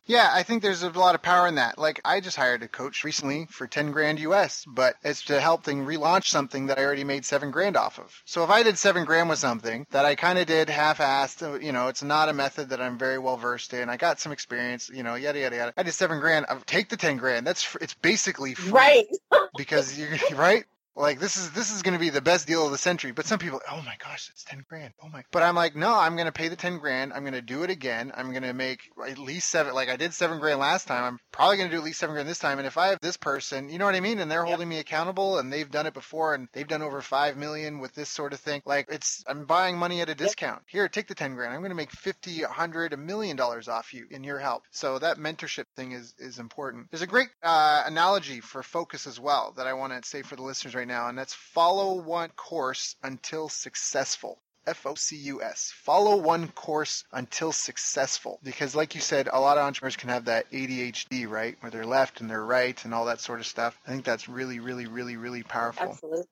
[0.07, 1.77] Yeah, I think there's a lot of power in that.
[1.77, 5.63] Like, I just hired a coach recently for 10 grand US, but it's to help
[5.63, 8.21] them relaunch something that I already made seven grand off of.
[8.25, 11.59] So if I did seven grand with something that I kind of did half-assed, uh,
[11.59, 13.89] you know, it's not a method that I'm very well versed in.
[13.89, 15.73] I got some experience, you know, yada yada yada.
[15.75, 16.45] I did seven grand.
[16.47, 17.45] I'll take the 10 grand.
[17.45, 19.07] That's it's basically free right
[19.57, 20.63] because you're right
[20.97, 23.11] like this is this is going to be the best deal of the century.
[23.11, 24.93] But some people, oh my gosh, it's ten grand.
[25.01, 25.23] Oh my!
[25.31, 27.13] But I'm like, no, I'm going to pay the ten grand.
[27.13, 28.11] I'm going to do it again.
[28.15, 29.73] I'm going to make at least seven.
[29.73, 31.03] Like I did seven grand last time.
[31.03, 32.57] I'm probably going to do at least seven grand this time.
[32.57, 34.47] And if I have this person, you know what I mean, and they're yep.
[34.47, 37.93] holding me accountable, and they've done it before, and they've done over five million with
[37.93, 38.61] this sort of thing.
[38.65, 40.63] Like it's, I'm buying money at a discount.
[40.67, 40.71] Yep.
[40.71, 41.53] Here, take the ten grand.
[41.53, 44.63] I'm going to make fifty, a hundred, a million dollars off you in your help.
[44.71, 46.87] So that mentorship thing is is important.
[46.89, 50.35] There's a great uh, analogy for focus as well that I want to say for
[50.35, 54.39] the listeners right right now, and that's follow one course until successful.
[54.65, 55.71] F O C U S.
[55.83, 58.37] Follow one course until successful.
[58.43, 61.55] Because, like you said, a lot of entrepreneurs can have that ADHD, right?
[61.61, 63.79] Where they're left and they're right and all that sort of stuff.
[63.87, 65.91] I think that's really, really, really, really powerful.
[65.91, 66.25] Absolutely.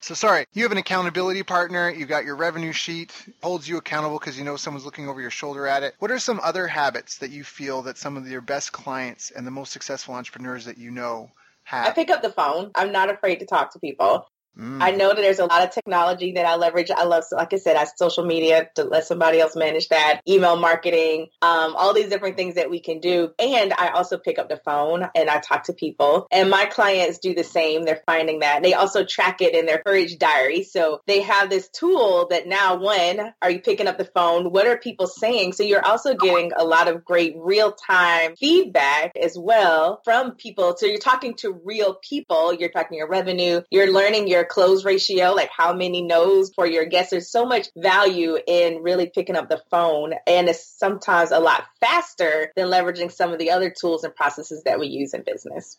[0.00, 4.18] So sorry, you have an accountability partner, you've got your revenue sheet, holds you accountable
[4.18, 5.94] because you know someone's looking over your shoulder at it.
[5.98, 9.44] What are some other habits that you feel that some of your best clients and
[9.44, 11.32] the most successful entrepreneurs that you know
[11.68, 11.86] have?
[11.86, 12.70] I pick up the phone.
[12.74, 14.26] I'm not afraid to talk to people.
[14.58, 14.82] Mm.
[14.82, 16.90] I know that there's a lot of technology that I leverage.
[16.90, 20.56] I love, like I said, I social media to let somebody else manage that, email
[20.56, 23.32] marketing, um, all these different things that we can do.
[23.38, 26.26] And I also pick up the phone and I talk to people.
[26.32, 27.84] And my clients do the same.
[27.84, 28.62] They're finding that.
[28.62, 30.64] They also track it in their courage diary.
[30.64, 34.50] So they have this tool that now, when are you picking up the phone?
[34.50, 35.52] What are people saying?
[35.52, 40.76] So you're also getting a lot of great real time feedback as well from people.
[40.76, 42.52] So you're talking to real people.
[42.52, 43.62] You're talking your revenue.
[43.70, 47.10] You're learning your close ratio, like how many no's for your guests.
[47.10, 51.64] There's so much value in really picking up the phone, and it's sometimes a lot
[51.80, 55.78] faster than leveraging some of the other tools and processes that we use in business.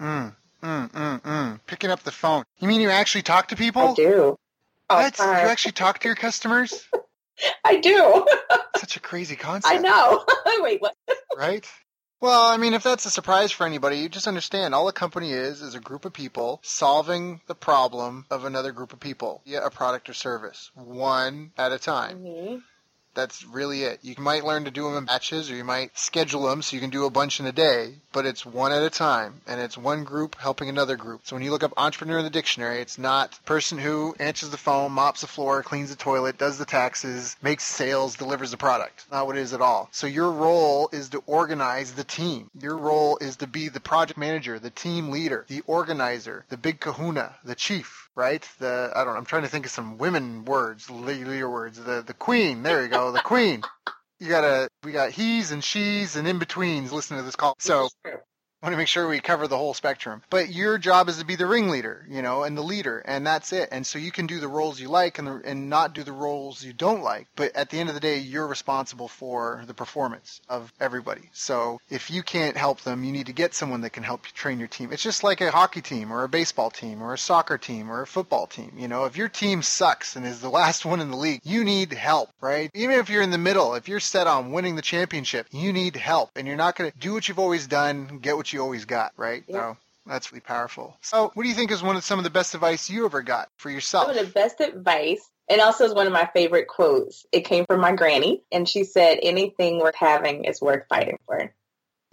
[0.00, 1.60] Mm, mm, mm, mm.
[1.66, 2.44] Picking up the phone.
[2.58, 3.88] You mean you actually talk to people?
[3.88, 4.36] I do.
[4.88, 5.18] What?
[5.18, 6.84] You actually talk to your customers?
[7.64, 8.26] I do.
[8.76, 9.74] Such a crazy concept.
[9.74, 10.24] I know.
[10.62, 10.94] Wait, what?
[11.36, 11.66] right?
[12.20, 15.32] Well, I mean, if that's a surprise for anybody, you just understand all a company
[15.32, 19.64] is is a group of people solving the problem of another group of people via
[19.64, 22.18] a product or service, one at a time.
[22.18, 22.56] Mm-hmm.
[23.20, 23.98] That's really it.
[24.00, 26.80] You might learn to do them in batches or you might schedule them so you
[26.80, 29.76] can do a bunch in a day, but it's one at a time and it's
[29.76, 31.20] one group helping another group.
[31.24, 34.56] So when you look up entrepreneur in the dictionary, it's not person who answers the
[34.56, 39.04] phone, mops the floor, cleans the toilet, does the taxes, makes sales, delivers the product.
[39.12, 39.90] Not what it is at all.
[39.92, 42.50] So your role is to organize the team.
[42.58, 46.80] Your role is to be the project manager, the team leader, the organizer, the big
[46.80, 48.46] kahuna, the chief right?
[48.58, 49.16] The I don't.
[49.16, 51.78] I'm trying to think of some women words, leader words.
[51.78, 52.62] The the queen.
[52.62, 53.12] There you go.
[53.12, 53.62] The queen.
[54.18, 54.68] You gotta.
[54.84, 56.92] We got he's and she's and in betweens.
[56.92, 57.54] Listen to this call.
[57.58, 57.88] So
[58.62, 60.22] want to make sure we cover the whole spectrum.
[60.28, 63.52] But your job is to be the ringleader, you know, and the leader, and that's
[63.52, 63.70] it.
[63.72, 66.12] And so you can do the roles you like and, the, and not do the
[66.12, 67.26] roles you don't like.
[67.36, 71.30] But at the end of the day, you're responsible for the performance of everybody.
[71.32, 74.32] So if you can't help them, you need to get someone that can help you
[74.34, 74.92] train your team.
[74.92, 78.02] It's just like a hockey team or a baseball team or a soccer team or
[78.02, 78.72] a football team.
[78.76, 81.64] You know, if your team sucks and is the last one in the league, you
[81.64, 82.70] need help, right?
[82.74, 85.96] Even if you're in the middle, if you're set on winning the championship, you need
[85.96, 86.30] help.
[86.36, 89.12] And you're not going to do what you've always done, get what you always got,
[89.16, 89.44] right?
[89.46, 89.74] Yeah.
[89.74, 90.96] So that's really powerful.
[91.02, 93.22] So, what do you think is one of some of the best advice you ever
[93.22, 94.06] got for yourself?
[94.06, 97.26] Some of the best advice, and also is one of my favorite quotes.
[97.32, 101.52] It came from my granny, and she said, "Anything worth having is worth fighting for."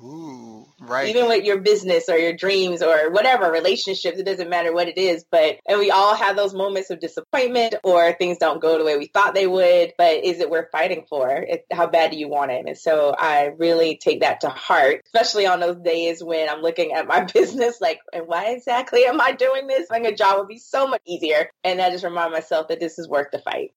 [0.02, 1.10] Ooh, right.
[1.10, 4.98] Even with your business or your dreams or whatever relationships, it doesn't matter what it
[4.98, 5.26] is.
[5.30, 8.98] But, and we all have those moments of disappointment or things don't go the way
[8.98, 9.94] we thought they would.
[9.98, 11.30] But is it worth fighting for?
[11.30, 12.66] It, how bad do you want it?
[12.68, 16.94] And so I really take that to heart, especially on those days when I'm looking
[16.94, 19.88] at my business like, and why exactly am I doing this?
[19.90, 21.50] Think a job would be so much easier.
[21.64, 23.72] And I just remind myself that this is worth the fight.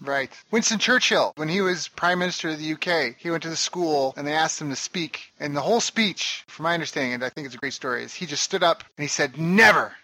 [0.00, 0.30] Right.
[0.50, 4.14] Winston Churchill, when he was Prime Minister of the UK, he went to the school
[4.16, 5.32] and they asked him to speak.
[5.40, 8.14] And the whole speech, from my understanding, and I think it's a great story, is
[8.14, 9.96] he just stood up and he said, Never,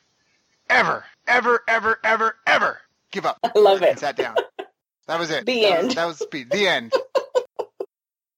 [0.68, 2.80] ever, ever, ever, ever, ever
[3.12, 3.38] give up.
[3.42, 3.90] I love it.
[3.90, 4.36] And sat down.
[5.06, 5.46] That was it.
[5.46, 5.86] The that end.
[5.86, 6.48] Was, that was the speech.
[6.50, 6.92] The end.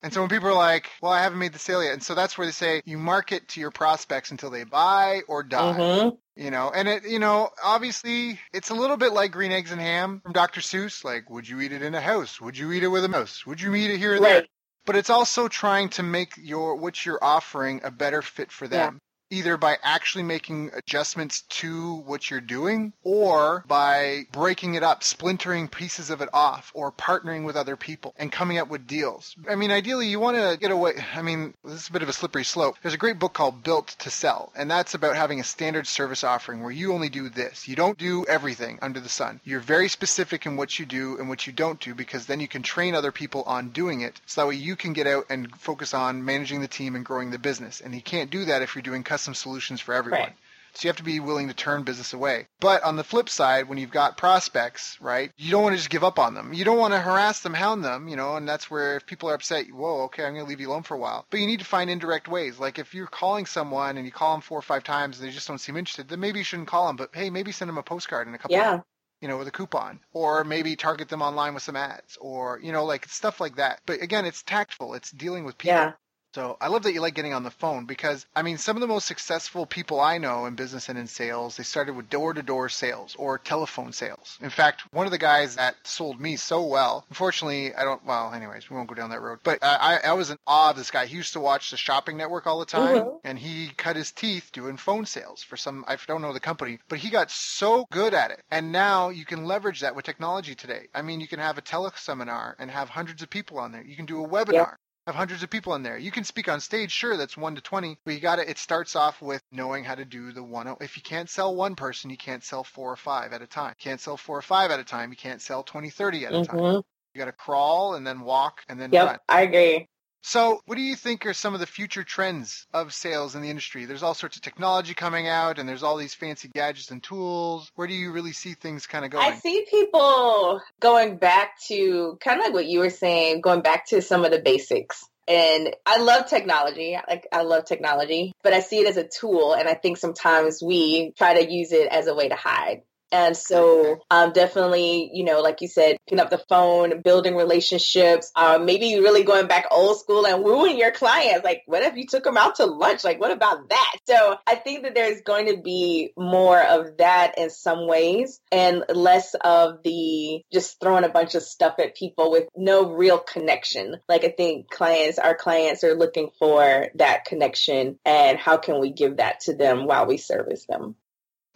[0.07, 1.92] And so when people are like, well, I haven't made the sale yet.
[1.92, 5.42] And so that's where they say you market to your prospects until they buy or
[5.42, 5.77] die.
[5.77, 6.40] Mm-hmm.
[6.40, 9.81] You know, and it, you know, obviously it's a little bit like green eggs and
[9.81, 10.61] ham from Dr.
[10.61, 11.03] Seuss.
[11.03, 12.40] Like, would you eat it in a house?
[12.40, 13.45] Would you eat it with a mouse?
[13.47, 14.40] Would you eat it here or there?
[14.42, 14.49] Right.
[14.85, 19.01] But it's also trying to make your, what you're offering a better fit for them.
[19.31, 25.69] Either by actually making adjustments to what you're doing or by breaking it up, splintering
[25.69, 29.35] pieces of it off or partnering with other people and coming up with deals.
[29.49, 30.95] I mean, ideally you want to get away.
[31.15, 32.77] I mean, this is a bit of a slippery slope.
[32.83, 36.23] There's a great book called Built to Sell, and that's about having a standard service
[36.23, 37.67] offering where you only do this.
[37.67, 39.41] You don't do everything under the sun.
[39.45, 42.49] You're very specific in what you do and what you don't do because then you
[42.49, 45.55] can train other people on doing it so that way you can get out and
[45.57, 47.81] focus on managing the team and growing the business.
[47.81, 50.20] And you can't do that if you're doing custom solutions for everyone.
[50.20, 50.37] Right.
[50.74, 52.48] So you have to be willing to turn business away.
[52.61, 55.88] But on the flip side, when you've got prospects, right, you don't want to just
[55.88, 56.52] give up on them.
[56.52, 59.31] You don't want to harass them, hound them, you know, and that's where if people
[59.31, 61.24] are upset, whoa, okay, I'm going to leave you alone for a while.
[61.31, 62.59] But you need to find indirect ways.
[62.59, 65.33] Like if you're calling someone and you call them four or five times and they
[65.33, 66.96] just don't seem interested, then maybe you shouldn't call them.
[66.96, 68.81] But hey, maybe send them a postcard and a couple Yeah.
[69.22, 72.72] you know, with a coupon, or maybe target them online with some ads, or you
[72.72, 73.81] know, like stuff like that.
[73.87, 74.92] But again, it's tactful.
[74.92, 75.76] It's dealing with people.
[75.76, 75.92] Yeah.
[76.37, 78.83] So I love that you like getting on the phone because I mean some of
[78.83, 82.35] the most successful people I know in business and in sales, they started with door
[82.35, 84.38] to door sales or telephone sales.
[84.42, 88.35] In fact, one of the guys that sold me so well, unfortunately I don't well,
[88.35, 89.38] anyways, we won't go down that road.
[89.44, 91.07] But I, I was in awe of this guy.
[91.07, 93.20] He used to watch the shopping network all the time Mhm.
[93.25, 96.81] and he cut his teeth doing phone sales for some I don't know the company,
[96.90, 98.42] but he got so good at it.
[98.51, 100.88] And now you can leverage that with technology today.
[100.94, 103.83] I mean, you can have a teleseminar and have hundreds of people on there.
[103.83, 104.75] You can do a webinar
[105.07, 105.99] have hundreds of people in there.
[105.99, 108.49] You can speak on stage, sure, that's one to twenty, but you got to.
[108.49, 110.75] It starts off with knowing how to do the one.
[110.81, 113.75] If you can't sell one person, you can't sell four or five at a time.
[113.79, 115.11] You can't sell four or five at a time.
[115.11, 116.57] You can't sell 20, 30 at a time.
[116.59, 116.83] Mhm.
[117.14, 119.19] You got to crawl and then walk and then run.
[119.19, 119.88] Yep, I agree.
[120.29, 123.49] So, what do you think are some of the future trends of sales in the
[123.49, 123.85] industry?
[123.85, 127.71] There's all sorts of technology coming out, and there's all these fancy gadgets and tools.
[127.77, 129.25] Where do you really see things kind of going?
[129.25, 133.87] I see people going back to kind of like what you were saying, going back
[133.91, 135.05] to some of the basics.
[135.29, 136.99] And I love technology.
[137.09, 140.61] Like I love technology, but I see it as a tool, and I think sometimes
[140.61, 142.83] we try to use it as a way to hide.
[143.16, 148.31] And so, um, definitely, you know, like you said, picking up the phone, building relationships,
[148.37, 151.42] um, maybe really going back old school and wooing your clients.
[151.42, 153.05] Like, what if you took them out to lunch?
[153.05, 153.96] Like, what about that?
[154.07, 158.85] So I think that there's going to be more of that in some ways and
[158.94, 163.96] less of the just throwing a bunch of stuff at people with no real connection.
[164.11, 168.92] Like, I think clients, our clients are looking for that connection and how can we
[168.92, 170.96] give that to them while we service them?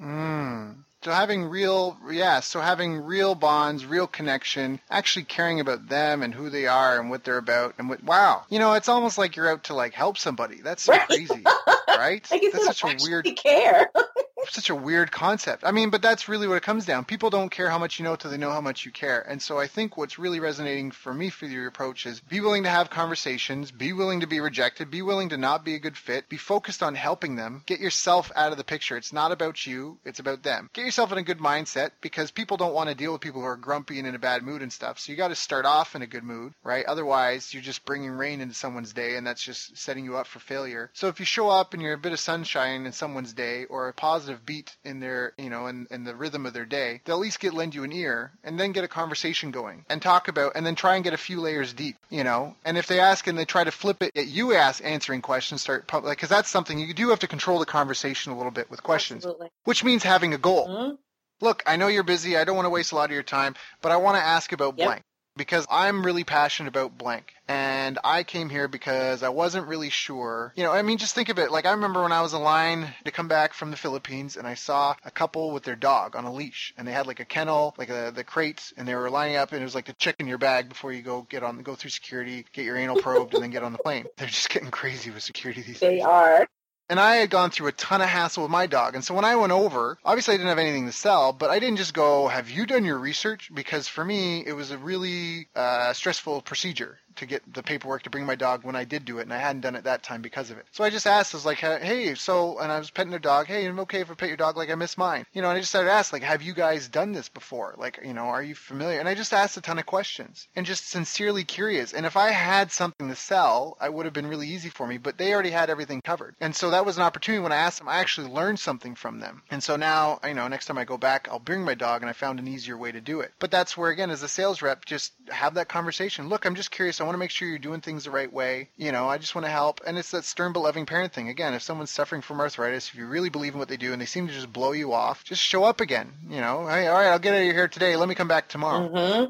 [0.01, 0.85] Mm.
[1.03, 6.35] So having real, yeah, so having real bonds, real connection, actually caring about them and
[6.35, 8.45] who they are and what they're about and what, wow.
[8.51, 10.61] You know, it's almost like you're out to like help somebody.
[10.61, 11.09] That's so Right.
[11.09, 11.53] crazy,
[11.95, 12.27] right?
[12.31, 13.91] Like That's such a weird, care.
[14.42, 15.64] Oh, such a weird concept.
[15.66, 17.05] I mean, but that's really what it comes down.
[17.05, 19.20] People don't care how much you know till they know how much you care.
[19.20, 22.62] And so I think what's really resonating for me for your approach is be willing
[22.62, 25.96] to have conversations, be willing to be rejected, be willing to not be a good
[25.96, 28.96] fit, be focused on helping them, get yourself out of the picture.
[28.96, 30.70] It's not about you, it's about them.
[30.72, 33.46] Get yourself in a good mindset because people don't want to deal with people who
[33.46, 34.98] are grumpy and in a bad mood and stuff.
[34.98, 36.87] So you got to start off in a good mood, right?
[36.87, 40.38] Otherwise, you're just bringing rain into someone's day and that's just setting you up for
[40.38, 40.90] failure.
[40.94, 43.88] So if you show up and you're a bit of sunshine in someone's day or
[43.88, 47.16] a positive beat in their, you know, in, in the rhythm of their day, they'll
[47.16, 50.29] at least get lend you an ear and then get a conversation going and talk
[50.29, 52.55] about and then try and get a few layers deep, you know.
[52.64, 55.61] And if they ask and they try to flip it at you ask answering questions,
[55.62, 58.53] start pub- like because that's something you do have to control the conversation a little
[58.53, 59.49] bit with questions, Absolutely.
[59.64, 60.69] which means having a goal.
[60.69, 60.99] Mhm.
[61.40, 62.37] Look, I know you're busy.
[62.37, 64.53] I don't want to waste a lot of your time, but I want to ask
[64.53, 64.87] about Yep.
[64.87, 65.03] blank
[65.37, 67.35] because I'm really passionate about blank.
[67.49, 70.53] And I came here because I wasn't really sure.
[70.55, 71.51] You know, I mean, just think of it.
[71.51, 74.47] Like, I remember when I was in line to come back from the Philippines and
[74.47, 77.25] I saw a couple with their dog on a leash and they had like a
[77.25, 79.95] kennel, like a, the crates, and they were lining up and it was like to
[79.95, 83.01] check in your bag before you go get on, go through security, get your anal
[83.01, 84.07] probed, and then get on the plane.
[84.16, 85.99] They're just getting crazy with security these They days.
[85.99, 86.47] They are.
[86.90, 88.96] And I had gone through a ton of hassle with my dog.
[88.96, 91.61] And so when I went over, obviously I didn't have anything to sell, but I
[91.61, 93.48] didn't just go, have you done your research?
[93.55, 98.11] Because for me, it was a really uh, stressful procedure to get the paperwork to
[98.11, 99.23] bring my dog when I did do it.
[99.23, 100.67] And I hadn't done it that time because of it.
[100.73, 103.47] So I just asked, I was like, hey, so, and I was petting their dog.
[103.47, 105.25] Hey, I'm okay if I pet your dog like I miss mine.
[105.33, 107.75] You know, and I just started to ask, like, have you guys done this before?
[107.79, 108.99] Like, you know, are you familiar?
[108.99, 111.93] And I just asked a ton of questions and just sincerely curious.
[111.93, 114.99] And if I had something to sell, I would have been really easy for me,
[114.99, 116.35] but they already had everything covered.
[116.41, 119.21] And so that was an opportunity when I asked them, I actually learned something from
[119.21, 119.43] them.
[119.51, 122.11] And so now, you know, next time I go back, I'll bring my dog and
[122.11, 123.33] I found an easier way to do it.
[123.39, 126.29] But that's where, again, as a sales rep, just have that conversation.
[126.29, 127.01] Look, I'm just curious.
[127.01, 128.68] I want to make sure you're doing things the right way.
[128.77, 129.81] You know, I just want to help.
[129.85, 131.29] And it's that stern but loving parent thing.
[131.29, 134.01] Again, if someone's suffering from arthritis, if you really believe in what they do and
[134.01, 136.12] they seem to just blow you off, just show up again.
[136.29, 137.96] You know, hey, all right, I'll get out of here today.
[137.96, 139.25] Let me come back tomorrow hmm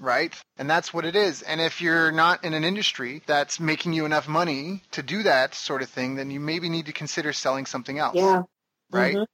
[0.00, 0.34] right?
[0.58, 1.42] And that's what it is.
[1.42, 5.54] And if you're not in an industry that's making you enough money to do that
[5.54, 8.42] sort of thing, then you maybe need to consider selling something else, Yeah.
[8.90, 9.14] right?
[9.16, 9.26] Mhm.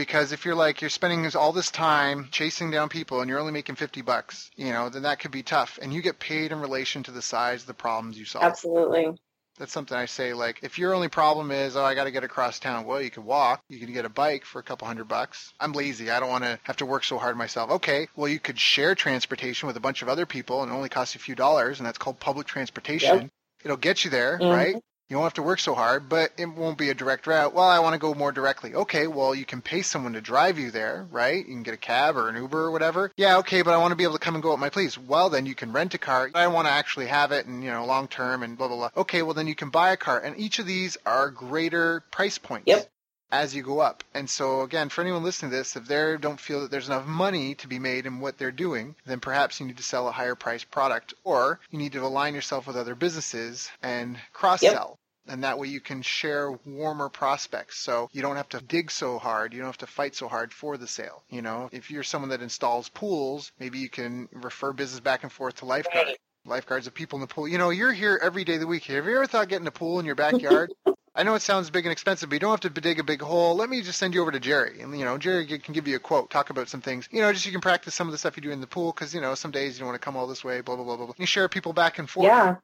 [0.00, 3.52] Because if you're like you're spending all this time chasing down people and you're only
[3.52, 5.78] making 50 bucks, you know, then that could be tough.
[5.82, 8.46] And you get paid in relation to the size of the problems you solve.
[8.46, 9.10] Absolutely.
[9.58, 10.32] That's something I say.
[10.32, 13.10] Like, if your only problem is, oh, I got to get across town, well, you
[13.10, 13.60] can walk.
[13.68, 15.52] You can get a bike for a couple hundred bucks.
[15.60, 16.10] I'm lazy.
[16.10, 17.70] I don't want to have to work so hard myself.
[17.72, 20.88] Okay, well, you could share transportation with a bunch of other people and it only
[20.88, 23.30] costs you a few dollars, and that's called public transportation.
[23.62, 24.50] It'll get you there, Mhm.
[24.50, 24.76] right?
[25.10, 27.52] You won't have to work so hard, but it won't be a direct route.
[27.52, 28.76] Well, I want to go more directly.
[28.76, 31.38] Okay, well, you can pay someone to drive you there, right?
[31.38, 33.10] You can get a cab or an Uber or whatever.
[33.16, 34.96] Yeah, okay, but I want to be able to come and go at my place.
[34.96, 36.30] Well, then you can rent a car.
[36.32, 38.90] I want to actually have it and, you know, long term and blah, blah, blah.
[38.98, 40.20] Okay, well, then you can buy a car.
[40.20, 42.68] And each of these are greater price points.
[42.68, 42.88] Yep.
[43.32, 44.04] As you go up.
[44.14, 47.06] And so, again, for anyone listening to this, if they don't feel that there's enough
[47.06, 50.12] money to be made in what they're doing, then perhaps you need to sell a
[50.12, 54.99] higher priced product or you need to align yourself with other businesses and cross sell
[55.30, 57.78] and that way you can share warmer prospects.
[57.78, 60.52] So you don't have to dig so hard, you don't have to fight so hard
[60.52, 61.22] for the sale.
[61.30, 65.32] You know, if you're someone that installs pools, maybe you can refer business back and
[65.32, 66.06] forth to lifeguard.
[66.08, 66.18] Right.
[66.46, 67.46] Lifeguards of people in the pool.
[67.46, 68.84] You know, you're here every day of the week.
[68.84, 70.72] Have you ever thought getting a pool in your backyard?
[71.14, 73.20] I know it sounds big and expensive, but you don't have to dig a big
[73.20, 73.56] hole.
[73.56, 75.96] Let me just send you over to Jerry, and you know Jerry can give you
[75.96, 77.08] a quote, talk about some things.
[77.10, 78.92] You know, just you can practice some of the stuff you do in the pool
[78.92, 80.60] because you know some days you don't want to come all this way.
[80.60, 81.06] Blah blah blah blah.
[81.06, 81.14] blah.
[81.18, 82.26] You share people back and forth.
[82.26, 82.56] Yeah,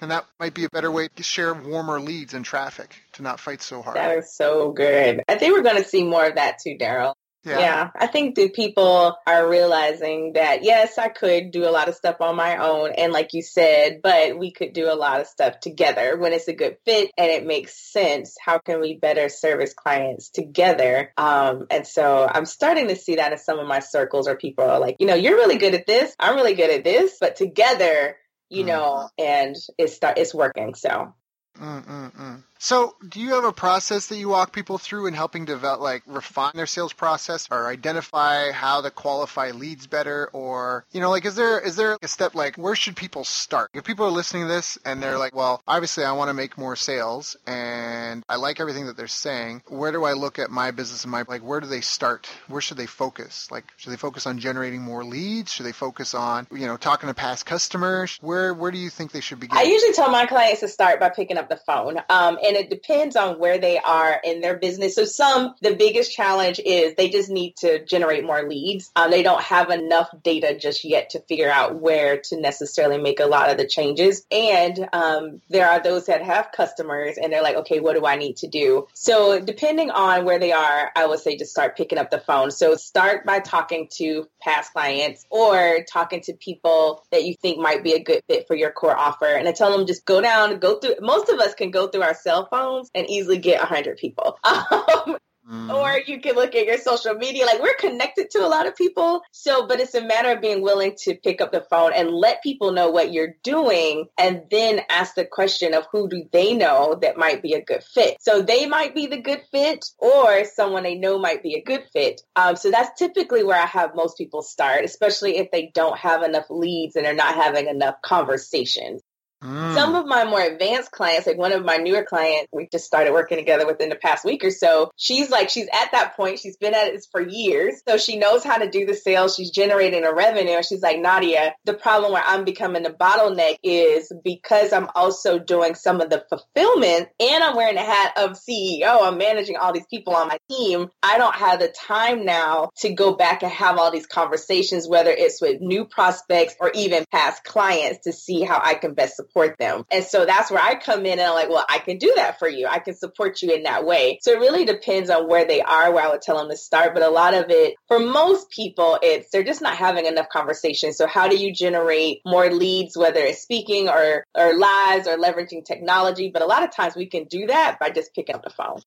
[0.00, 3.38] And that might be a better way to share warmer leads and traffic to not
[3.40, 3.96] fight so hard.
[3.96, 5.22] that is so good.
[5.28, 7.14] I think we're going to see more of that too, Daryl.
[7.44, 7.90] Yeah.
[7.96, 12.20] I think that people are realizing that yes, I could do a lot of stuff
[12.20, 15.60] on my own, and like you said, but we could do a lot of stuff
[15.60, 18.36] together when it's a good fit and it makes sense.
[18.44, 21.12] How can we better service clients together?
[21.16, 24.64] Um, and so I'm starting to see that in some of my circles where people
[24.64, 27.36] are like, you know, you're really good at this, I'm really good at this, but
[27.36, 28.16] together,
[28.50, 28.66] you Mhm.
[28.66, 30.74] know, and it's start it's working.
[30.74, 31.14] So
[31.58, 32.44] Mm-mm-mm.
[32.62, 36.02] So, do you have a process that you walk people through in helping develop, like,
[36.06, 41.24] refine their sales process, or identify how to qualify leads better, or you know, like,
[41.24, 43.70] is there is there a step like where should people start?
[43.72, 46.58] If people are listening to this and they're like, well, obviously I want to make
[46.58, 49.62] more sales, and I like everything that they're saying.
[49.68, 51.40] Where do I look at my business and my like?
[51.40, 52.28] Where do they start?
[52.48, 53.50] Where should they focus?
[53.50, 55.50] Like, should they focus on generating more leads?
[55.50, 58.18] Should they focus on you know talking to past customers?
[58.20, 59.56] Where where do you think they should begin?
[59.56, 62.02] I usually tell my clients to start by picking up the phone.
[62.10, 64.94] Um, it depends on where they are in their business.
[64.94, 68.90] So some, the biggest challenge is they just need to generate more leads.
[68.96, 73.20] Um, they don't have enough data just yet to figure out where to necessarily make
[73.20, 74.26] a lot of the changes.
[74.30, 78.16] And um, there are those that have customers and they're like, okay, what do I
[78.16, 78.86] need to do?
[78.94, 82.50] So depending on where they are, I would say just start picking up the phone.
[82.50, 87.82] So start by talking to past clients or talking to people that you think might
[87.82, 89.26] be a good fit for your core offer.
[89.26, 90.96] And I tell them just go down, go through.
[91.00, 94.38] Most of us can go through our cell phones and easily get 100 people.
[94.50, 95.16] Um,
[95.50, 95.74] Mm.
[95.74, 97.44] or you can look at your social media.
[97.44, 99.22] Like we're connected to a lot of people.
[99.32, 102.42] So, but it's a matter of being willing to pick up the phone and let
[102.42, 106.96] people know what you're doing and then ask the question of who do they know
[107.02, 108.16] that might be a good fit.
[108.20, 111.84] So they might be the good fit or someone they know might be a good
[111.92, 112.20] fit.
[112.36, 116.22] Um, so that's typically where I have most people start, especially if they don't have
[116.22, 119.02] enough leads and they're not having enough conversations.
[119.42, 119.74] Mm.
[119.74, 123.12] Some of my more advanced clients, like one of my newer clients, we just started
[123.12, 124.90] working together within the past week or so.
[124.96, 126.38] She's like, she's at that point.
[126.38, 127.80] She's been at it for years.
[127.88, 129.34] So she knows how to do the sales.
[129.34, 130.62] She's generating a revenue.
[130.62, 135.74] She's like, Nadia, the problem where I'm becoming the bottleneck is because I'm also doing
[135.74, 139.02] some of the fulfillment and I'm wearing the hat of CEO.
[139.02, 140.88] I'm managing all these people on my team.
[141.02, 145.10] I don't have the time now to go back and have all these conversations, whether
[145.10, 149.29] it's with new prospects or even past clients to see how I can best support
[149.58, 149.84] them.
[149.90, 152.38] And so that's where I come in and I'm like, well, I can do that
[152.38, 152.66] for you.
[152.66, 154.18] I can support you in that way.
[154.22, 156.94] So it really depends on where they are, where I would tell them to start.
[156.94, 160.92] But a lot of it, for most people, it's they're just not having enough conversation.
[160.92, 165.64] So how do you generate more leads, whether it's speaking or, or lives or leveraging
[165.64, 166.30] technology?
[166.32, 168.80] But a lot of times we can do that by just picking up the phone.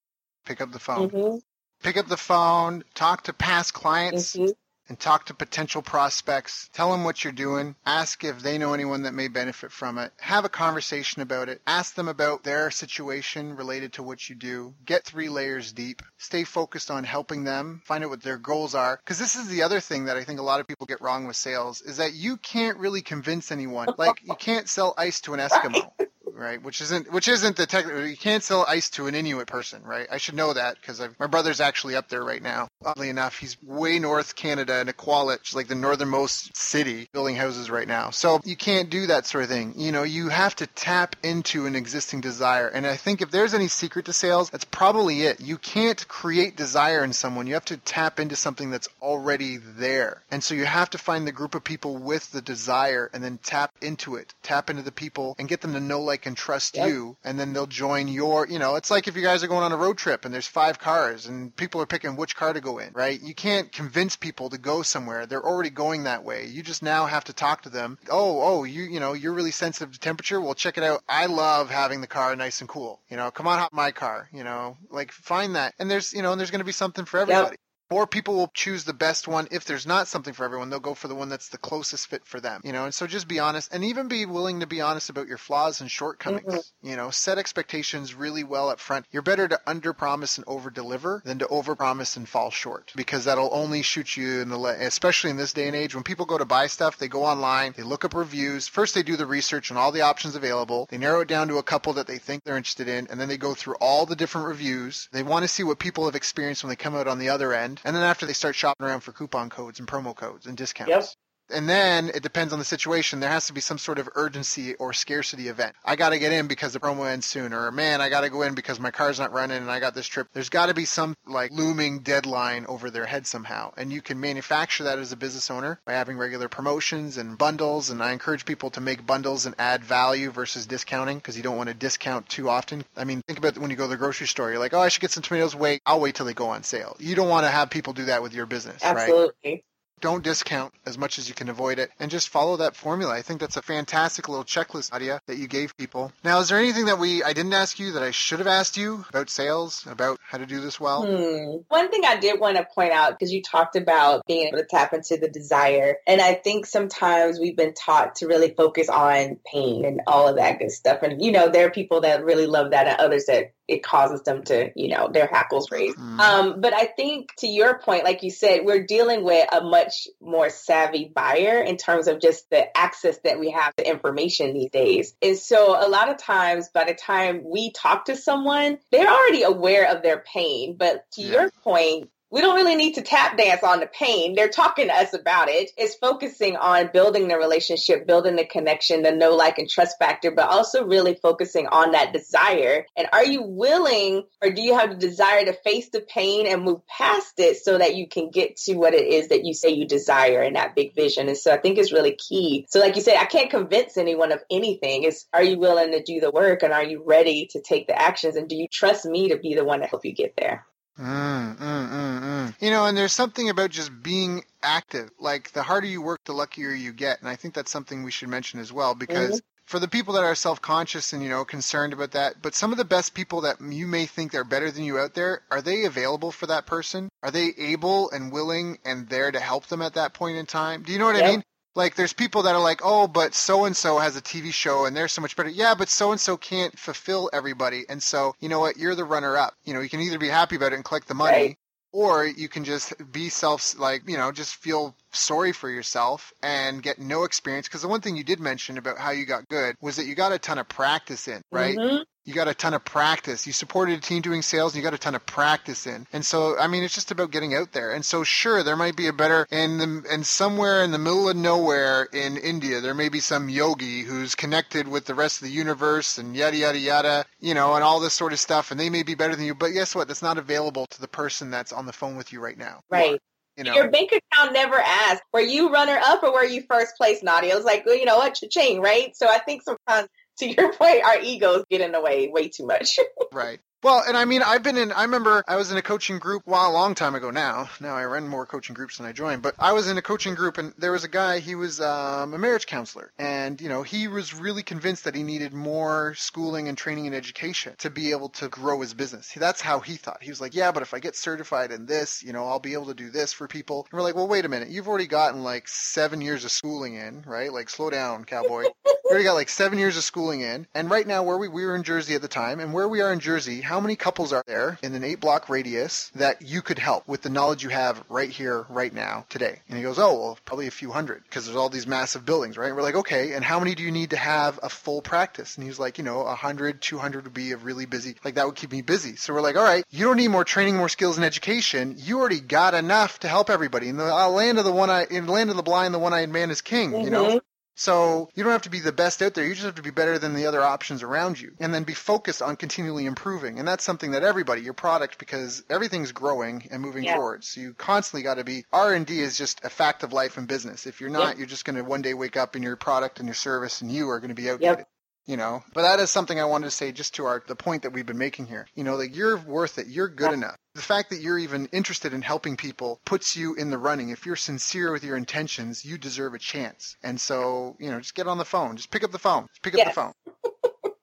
[0.46, 1.10] Pick up the phone.
[1.10, 1.42] Mhm,
[1.82, 2.84] Pick up the phone.
[2.96, 4.54] Talk to past clients mhm.
[4.90, 6.70] And talk to potential prospects.
[6.74, 7.76] Tell them what you're doing.
[7.86, 10.12] Ask if they know anyone that may benefit from it.
[10.20, 11.62] Have a conversation about it.
[11.66, 14.74] Ask them about their situation related to what you do.
[14.86, 16.02] Get three layers deep.
[16.18, 17.82] Stay focused on helping them.
[17.86, 18.98] Find out what their goals are.
[18.98, 21.28] Because this is the other thing that I think a lot of people get wrong
[21.28, 23.88] with sales is that you can't really convince anyone.
[24.04, 25.92] Like you can't sell ice to an Eskimo.
[26.34, 26.62] Right?
[26.62, 28.06] Which isn't which isn't the technical.
[28.06, 30.08] You can't sell ice to an Inuit person, right?
[30.12, 32.68] I should know that because my brother's actually up there right now.
[32.84, 37.88] Oddly enough, he's way north Canada in is like the northernmost city, building houses right
[37.88, 38.10] now.
[38.10, 39.74] So you can't do that sort of thing.
[39.78, 42.68] You know, you have to tap into an existing desire.
[42.68, 45.42] And I think if there's any secret to sales, that's probably it.
[45.42, 47.48] You can't create desire in someone.
[47.48, 50.22] You have to tap into something that's already there.
[50.32, 53.40] And so you have to find the group of people with the desire and then
[53.44, 54.34] tap into it.
[54.44, 56.88] Tap into the people and get them to know, like, and trust Yep.
[56.88, 57.18] you.
[57.24, 59.72] And then they'll join your, you know, it's like if you guys are going on
[59.72, 62.80] a road trip and there's five cars and people are picking which car to go
[62.80, 63.20] in, right?
[63.22, 65.26] You can't convince people to go somewhere.
[65.26, 66.48] They're already going that way.
[66.48, 67.98] You just now have to talk to them.
[68.10, 70.40] Oh, oh, you, you know, you're really sensitive to temperature.
[70.40, 71.02] Well, check it out.
[71.08, 73.02] I love having the car nice and cool.
[73.10, 74.30] You know, come on, hop my car.
[74.34, 75.74] You know, like find that.
[75.80, 77.58] And there's, you know, and there's going to be something for everybody.
[77.94, 79.48] Or people will choose the best one.
[79.52, 82.26] If there's not something for everyone, they'll go for the one that's the closest fit
[82.26, 82.62] for them.
[82.64, 85.28] You know, and so just be honest and even be willing to be honest about
[85.28, 86.44] your flaws and shortcomings.
[86.46, 86.88] Mm-hmm.
[86.90, 89.06] You know, set expectations really well up front.
[89.12, 92.92] You're better to under promise and over deliver than to over promise and fall short
[92.96, 96.04] because that'll only shoot you in the leg, especially in this day and age when
[96.04, 98.68] people go to buy stuff, they go online, they look up reviews.
[98.68, 100.88] First, they do the research on all the options available.
[100.90, 103.30] They narrow it down to a couple that they think they're interested in, and then
[103.30, 105.10] they go through all the different reviews.
[105.12, 107.54] They want to see what people have experienced when they come out on the other
[107.54, 107.82] end.
[107.84, 110.90] And then after they start shopping around for coupon codes and promo codes and discounts.
[110.90, 111.06] Yep
[111.54, 113.20] and then it depends on the situation.
[113.20, 115.76] There has to be some sort of urgency or scarcity event.
[115.86, 118.30] I got to get in because the promo ends soon, or man, I got to
[118.30, 120.28] go in because my car's not running and I got this trip.
[120.34, 124.20] There's got to be some like looming deadline over their head somehow, and you can
[124.20, 127.90] manufacture that as a business owner by having regular promotions and bundles.
[127.90, 131.58] And I encourage people to make bundles and add value versus discounting because you don't
[131.58, 132.84] want to discount too often.
[132.98, 134.50] I mean, think about when you go to the grocery store.
[134.50, 135.56] You're like, oh, I should get some tomatoes.
[135.56, 136.96] Wait, I'll wait till they go on sale.
[137.00, 138.98] You don't want to have people do that with your business, right?
[138.98, 139.34] Absolutely.
[139.46, 139.64] right?
[140.04, 143.14] Don't discount as much as you can avoid it and just follow that formula.
[143.14, 146.12] I think that's a fantastic little checklist idea that you gave people.
[146.26, 148.76] Now, is there anything that we I didn't ask you that I should have asked
[148.76, 151.06] you about sales, about how to do this well?
[151.06, 151.62] Hmm.
[151.70, 154.66] One thing I did want to point out because you talked about being able to
[154.70, 159.40] tap into the desire, and I think sometimes we've been taught to really focus on
[159.50, 161.00] pain and all of that good stuff.
[161.02, 164.22] And you know, there are people that really love that, and others that it causes
[164.24, 165.96] them to, you know, their hackles raise.
[165.96, 166.20] Mm.
[166.20, 169.93] Um, but I think to your point, like you said, we're dealing with a much
[170.22, 174.72] more savvy buyer in terms of just the access that we have to information these
[174.72, 175.16] days.
[175.22, 179.44] And so a lot of times by the time we talk to someone, they're already
[179.44, 180.76] aware of their pain.
[180.78, 181.32] But to yeah.
[181.32, 184.34] your point, we don't really need to tap dance on the pain.
[184.34, 185.70] They're talking to us about it.
[185.78, 190.32] It's focusing on building the relationship, building the connection, the know, like, and trust factor,
[190.32, 192.88] but also really focusing on that desire.
[192.98, 196.64] And are you willing or do you have the desire to face the pain and
[196.64, 199.70] move past it so that you can get to what it is that you say
[199.70, 201.28] you desire in that big vision?
[201.28, 202.66] And so I think it's really key.
[202.68, 205.04] So, like you said, I can't convince anyone of anything.
[205.04, 208.02] It's are you willing to do the work and are you ready to take the
[208.02, 208.38] actions?
[208.38, 210.66] And do you trust me to be the one to help you get there?
[211.00, 215.10] Mm, mm, mm, mm, you know, and there's something about just being active.
[215.20, 217.20] Like the harder you work, the luckier you get.
[217.20, 219.66] And I think that's something we should mention as well because mm-hmm.
[219.66, 222.78] for the people that are self-conscious and you know concerned about that, but some of
[222.78, 225.86] the best people that you may think they're better than you out there, are they
[225.86, 227.10] available for that person?
[227.24, 230.84] Are they able and willing and there to help them at that point in time?
[230.84, 231.26] Do you know what yep.
[231.26, 231.44] I mean?
[231.76, 234.86] Like there's people that are like, oh, but so and so has a TV show
[234.86, 235.50] and they're so much better.
[235.50, 237.86] Yeah, but so and so can't fulfill everybody.
[237.90, 238.78] And so, you know what?
[238.78, 239.56] You're the runner up.
[239.64, 241.58] You know, you can either be happy about it and collect the money, right.
[241.92, 246.84] or you can just be self, like, you know, just feel sorry for yourself and
[246.84, 247.68] get no experience.
[247.68, 250.16] Because the one thing you did mention about how you got good was that you
[250.16, 251.78] got a ton of practice in, right?
[251.78, 253.46] Mm-hmm you got a ton of practice.
[253.46, 256.08] You supported a team doing sales and you got a ton of practice in.
[256.14, 257.92] And so, I mean, it's just about getting out there.
[257.92, 261.28] And so, sure, there might be a better, and, the, and somewhere in the middle
[261.28, 265.48] of nowhere in India, there may be some yogi who's connected with the rest of
[265.48, 268.72] the universe and yada, yada, yada, you know, and all this sort of stuff.
[268.72, 269.56] And they may be better than you.
[269.56, 270.08] But guess what?
[270.08, 272.82] That's not available to the person that's on the phone with you right now.
[272.90, 273.20] Right.
[273.58, 273.76] You know?
[273.76, 277.52] Your bank account never asked, were you runner up or were you first place, Nadia?
[277.54, 279.16] It was like, well, you know what, cha-ching, right?
[279.16, 280.08] So I think sometimes
[280.40, 283.00] to your point, our egos get in the way way too much.
[283.32, 283.60] right.
[283.84, 286.44] Well, and I mean, I've been in, I remember I was in a coaching group,
[286.46, 287.70] well, a long time ago now.
[287.82, 290.36] Now I run more coaching groups than I join, but I was in a coaching
[290.36, 293.12] group and there was a guy, he was um, a marriage counselor.
[293.20, 297.16] And, you know, he was really convinced that he needed more schooling and training and
[297.16, 299.34] education to be able to grow his business.
[299.36, 300.24] That's how he thought.
[300.24, 302.74] He was like, yeah, but if I get certified in this, you know, I'll be
[302.76, 303.86] able to do this for people.
[303.92, 304.70] And we're like, well, wait a minute.
[304.70, 307.52] You've already gotten like seven years of schooling in, right?
[307.52, 308.64] Like, slow down, cowboy.
[308.86, 310.68] you already got like seven years of schooling in.
[310.74, 313.02] And right now, where we, we were in Jersey at the time, and where we
[313.02, 314.78] are in Jersey, how many couples are there?
[314.84, 318.30] in an eight block radius that you could help with the knowledge you have right
[318.30, 319.62] here, right now, today?
[319.68, 322.56] And he goes, oh, well, probably a few hundred because there's all these massive buildings,
[322.56, 322.76] right?
[322.76, 325.58] we're like, okay, and how many do you need to have a full practice?
[325.58, 328.56] And he's like, you know, 100, 200 would be a really busy, like that would
[328.56, 329.16] keep me busy.
[329.16, 331.96] So we're like, all right, you don't need more training, more skills and education.
[331.98, 333.90] You already got enough to help everybody.
[333.90, 336.00] In the uh, land of the one eye, in the land of the blind, the
[336.00, 337.06] one-eyed man is king, mm-hmm.
[337.06, 337.42] you know?
[337.76, 339.46] So you don't have to be the best out there.
[339.46, 341.94] You just have to be better than the other options around you and then be
[341.94, 343.60] focused on continually improving.
[343.60, 347.16] And that's something that everybody, your product, because everything's growing and moving yeah.
[347.16, 347.44] forward.
[347.44, 350.86] So you constantly got to be, R&D is just a fact of life and business.
[350.86, 351.38] If you're not, yep.
[351.40, 353.92] you're just going to one day wake up and your product and your service and
[353.92, 354.80] you are going to be outdated.
[354.80, 354.88] Yep
[355.26, 355.64] you know?
[355.74, 358.06] But that is something i wanted to say just to our the point that we've
[358.06, 358.68] been making here.
[358.76, 359.88] You know that you're worth it.
[359.88, 360.56] You're good enough.
[360.76, 364.10] The fact that you're even interested in helping people puts you in the running.
[364.10, 366.96] If you're sincere with your intentions you deserve a chance.
[367.04, 368.78] And so you know just get on the phone.
[368.78, 369.48] Just pick up the phone.
[369.54, 369.90] Just pick up yes.
[369.90, 370.14] the phone.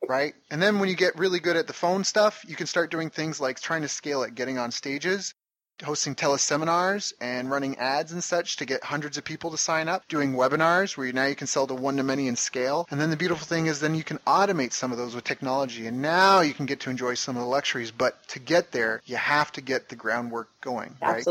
[0.09, 0.35] Right?
[0.51, 3.11] And then when you get really good at the phone stuff you can start doing
[3.11, 5.35] things like trying to scale it getting on stages
[5.83, 10.07] hosting teleseminars and running ads and such to get hundreds of people to sign up,
[10.09, 12.87] doing webinars where you, now you can sell to one to many and scale.
[12.91, 15.87] And then the beautiful thing is then you can automate some of those with technology
[15.87, 17.91] and now you can get to enjoy some of the luxuries.
[17.91, 20.97] But to get there, you have to get the groundwork going.
[21.03, 21.25] Right?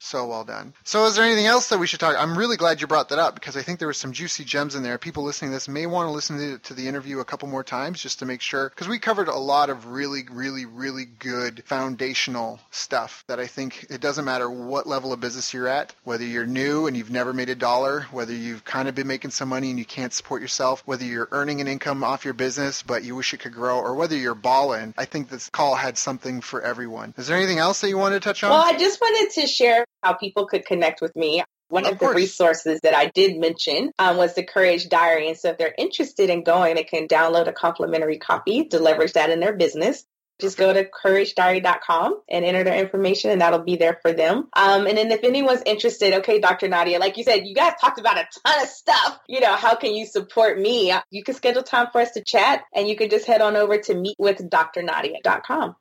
[0.00, 0.74] So well done.
[0.84, 2.14] So, is there anything else that we should talk?
[2.16, 4.76] I'm really glad you brought that up because I think there was some juicy gems
[4.76, 4.96] in there.
[4.96, 7.64] People listening to this may want to listen to, to the interview a couple more
[7.64, 11.64] times just to make sure because we covered a lot of really, really, really good
[11.64, 16.24] foundational stuff that I think it doesn't matter what level of business you're at, whether
[16.24, 19.48] you're new and you've never made a dollar, whether you've kind of been making some
[19.48, 23.02] money and you can't support yourself, whether you're earning an income off your business but
[23.02, 24.94] you wish it could grow, or whether you're balling.
[24.96, 27.14] I think this call had something for everyone.
[27.16, 28.50] Is there anything else that you wanted to touch on?
[28.50, 31.42] Well, I just wanted to share how people could connect with me.
[31.68, 35.28] One of, of the resources that I did mention um, was the Courage Diary.
[35.28, 39.12] And so if they're interested in going, they can download a complimentary copy to leverage
[39.12, 40.04] that in their business.
[40.40, 44.48] Just go to couragediary.com and enter their information, and that'll be there for them.
[44.54, 46.68] Um, and then if anyone's interested, okay, Dr.
[46.68, 49.18] Nadia, like you said, you guys talked about a ton of stuff.
[49.26, 50.94] You know, how can you support me?
[51.10, 53.78] You can schedule time for us to chat, and you can just head on over
[53.78, 55.74] to meetwithdrnadia.com.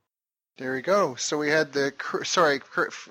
[0.58, 1.16] There we go.
[1.16, 1.94] So we had the
[2.24, 2.62] sorry,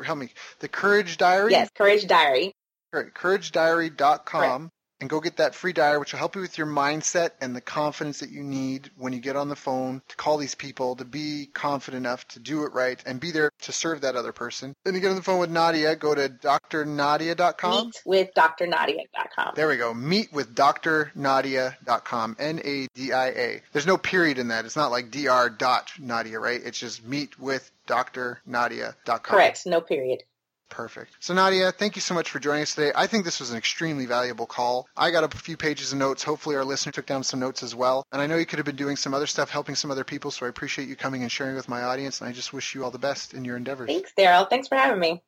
[0.04, 0.30] help me.
[0.58, 1.52] The Courage Diary.
[1.52, 2.52] Yes, Courage Diary.
[2.92, 4.70] Right, CourageDiary.com.
[5.00, 7.60] And go get that free diary, which will help you with your mindset and the
[7.60, 11.04] confidence that you need when you get on the phone to call these people, to
[11.04, 14.74] be confident enough to do it right and be there to serve that other person.
[14.84, 17.86] Then you get on the phone with Nadia, go to drnadia.com.
[17.86, 19.52] Meet with drnadia.com.
[19.54, 19.92] There we go.
[19.92, 22.36] Meet with drnadia.com.
[22.38, 23.62] N A D I A.
[23.72, 24.64] There's no period in that.
[24.64, 26.60] It's not like dr dot Nadia, right?
[26.64, 29.18] It's just meet with drnadia.com.
[29.18, 29.66] Correct.
[29.66, 30.22] No period.
[30.68, 31.12] Perfect.
[31.20, 32.92] So Nadia, thank you so much for joining us today.
[32.94, 34.86] I think this was an extremely valuable call.
[34.96, 36.22] I got a few pages of notes.
[36.22, 38.04] Hopefully our listener took down some notes as well.
[38.12, 40.30] And I know you could have been doing some other stuff, helping some other people.
[40.30, 42.20] So I appreciate you coming and sharing with my audience.
[42.20, 43.88] And I just wish you all the best in your endeavors.
[43.88, 44.48] Thanks, Daryl.
[44.50, 45.22] Thanks for having me.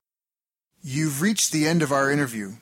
[0.83, 2.55] You've reached the end of our interview.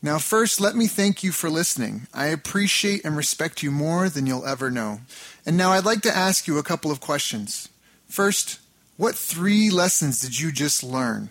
[0.00, 2.06] Now, first, let me thank you for listening.
[2.14, 5.00] I appreciate and respect you more than you'll ever know.
[5.44, 7.68] And now I'd like to ask you a couple of questions.
[8.06, 8.60] First,
[8.96, 11.30] what three lessons did you just learn?